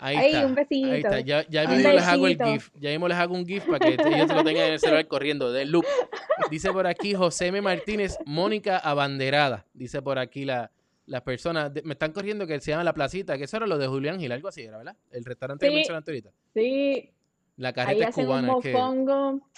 [0.00, 0.46] Ahí, Ahí, está.
[0.46, 0.90] un besito.
[0.90, 1.20] Ahí está.
[1.20, 2.38] Ya, ya mismo les hago el.
[2.42, 2.70] GIF.
[2.80, 5.52] Ya mismo les hago un GIF para que ellos lo tengan en el celular corriendo.
[5.52, 5.84] Del loop.
[6.50, 7.60] Dice por aquí José M.
[7.60, 9.66] Martínez, Mónica Abanderada.
[9.74, 10.70] Dice por aquí la,
[11.06, 11.72] las personas.
[11.74, 14.18] de- me están corriendo que se llama La Placita, que eso era lo de Julián
[14.18, 14.96] Gil, algo así era, ¿verdad?
[15.10, 15.76] El restaurante que Sí.
[15.76, 16.30] mencionaste ahorita.
[16.54, 17.10] Sí,
[17.56, 19.48] La ahí carreta es hacen un cubana, es que mofongo,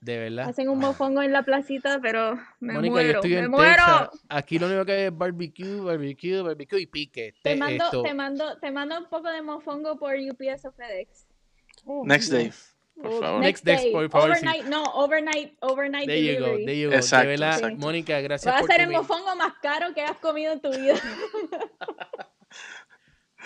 [0.00, 0.48] de verdad.
[0.48, 3.74] hacen un mofongo en la placita, pero me Mónica, yo muero, estoy me en muero.
[3.76, 4.24] Texas.
[4.28, 7.32] Aquí lo único que hay es barbecue, barbecue, barbecue y pique.
[7.42, 8.02] Te Te- mando, esto.
[8.02, 11.26] te mando, te mando un poco de mofongo por UPS o FedEx.
[12.04, 12.50] Next day,
[13.00, 13.40] por Oh, favor.
[13.42, 14.46] Next Next day, day, por favor, sí.
[14.46, 16.96] overnight, no, overnight, overnight There you go, there you go.
[16.96, 17.78] Exacto, de verdad, exacto.
[17.78, 20.70] Mónica, gracias Va a por ser el mofongo más caro que has comido en tu
[20.70, 20.94] vida.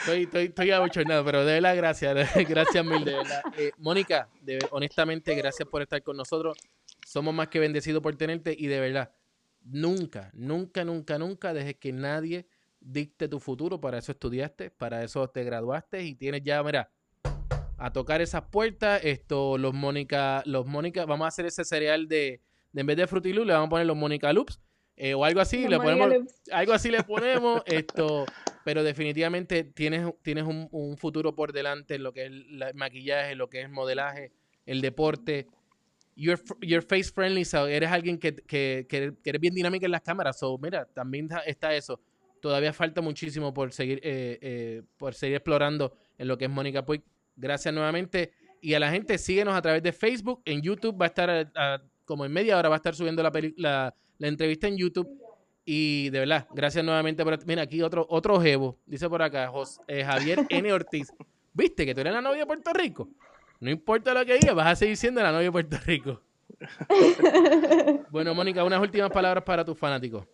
[0.01, 2.15] Estoy, estoy, estoy abochornado, pero de verdad, gracias.
[2.49, 3.43] Gracias mil, de verdad.
[3.59, 6.57] Eh, Mónica, de- honestamente, gracias por estar con nosotros.
[7.05, 9.13] Somos más que bendecidos por tenerte y de verdad,
[9.63, 12.47] nunca, nunca, nunca, nunca dejes que nadie
[12.81, 13.79] dicte tu futuro.
[13.79, 16.91] Para eso estudiaste, para eso te graduaste y tienes ya, mira,
[17.81, 19.01] a tocar esas puertas.
[19.05, 22.41] Esto, los Mónica, los Mónica, vamos a hacer ese cereal de,
[22.73, 24.61] de en vez de Frutilú, le vamos a poner los Mónica Loops
[24.97, 25.63] eh, o algo así.
[25.63, 26.35] Los le ponemos, Loops.
[26.53, 28.27] algo así le ponemos esto
[28.63, 33.35] pero definitivamente tienes, tienes un, un futuro por delante en lo que es el maquillaje,
[33.35, 34.33] lo que es modelaje,
[34.67, 35.47] el deporte.
[36.15, 39.93] You're, you're face friendly, so eres alguien que, que, que- que eres bien dinámica en
[39.93, 40.39] las cámaras.
[40.39, 42.01] So, mira, también está- está eso.
[42.43, 46.85] Todavía falta muchísimo por seguir, eh, eh, por seguir explorando en lo que es Mónica
[46.85, 47.03] Puig.
[47.41, 48.33] Gracias nuevamente.
[48.61, 50.43] Y a la gente, síguenos a través de Facebook.
[50.45, 53.23] En YouTube va a estar, a- a- como en media hora, va a estar subiendo
[53.23, 55.09] la, la, la entrevista en YouTube.
[55.65, 57.45] Y de verdad, gracias nuevamente por...
[57.47, 60.73] Mira, aquí otro otro jevo, dice por acá, Jos- eh, Javier N.
[60.73, 61.13] Ortiz.
[61.53, 63.09] ¿Viste que tú eres la novia de Puerto Rico?
[63.61, 66.21] No importa lo que digas, vas a seguir siendo la novia de Puerto Rico.
[68.11, 70.27] Bueno, Mónica, unas últimas palabras para tus fanáticos.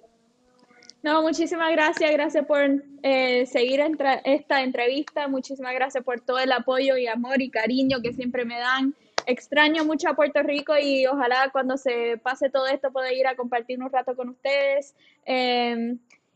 [1.07, 3.81] No, muchísimas gracias, gracias por eh, seguir
[4.25, 8.59] esta entrevista, muchísimas gracias por todo el apoyo y amor y cariño que siempre me
[8.59, 8.93] dan.
[9.25, 13.37] Extraño mucho a Puerto Rico y ojalá cuando se pase todo esto pueda ir a
[13.37, 14.97] compartir un rato con ustedes.
[15.27, 15.95] Eh,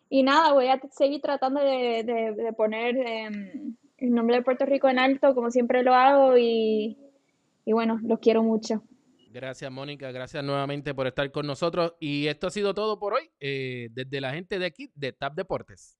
[0.09, 3.29] y nada, voy a seguir tratando de, poner eh,
[3.99, 6.97] el nombre de Puerto Rico en alto como siempre lo hago y,
[7.64, 8.85] y bueno, los quiero mucho.
[9.33, 10.11] Gracias, Mónica.
[10.11, 11.95] Gracias nuevamente por estar con nosotros.
[12.01, 13.31] Y esto ha sido todo por hoy.
[13.39, 15.97] eh, desde la gente de aquí, de TAP Deportes.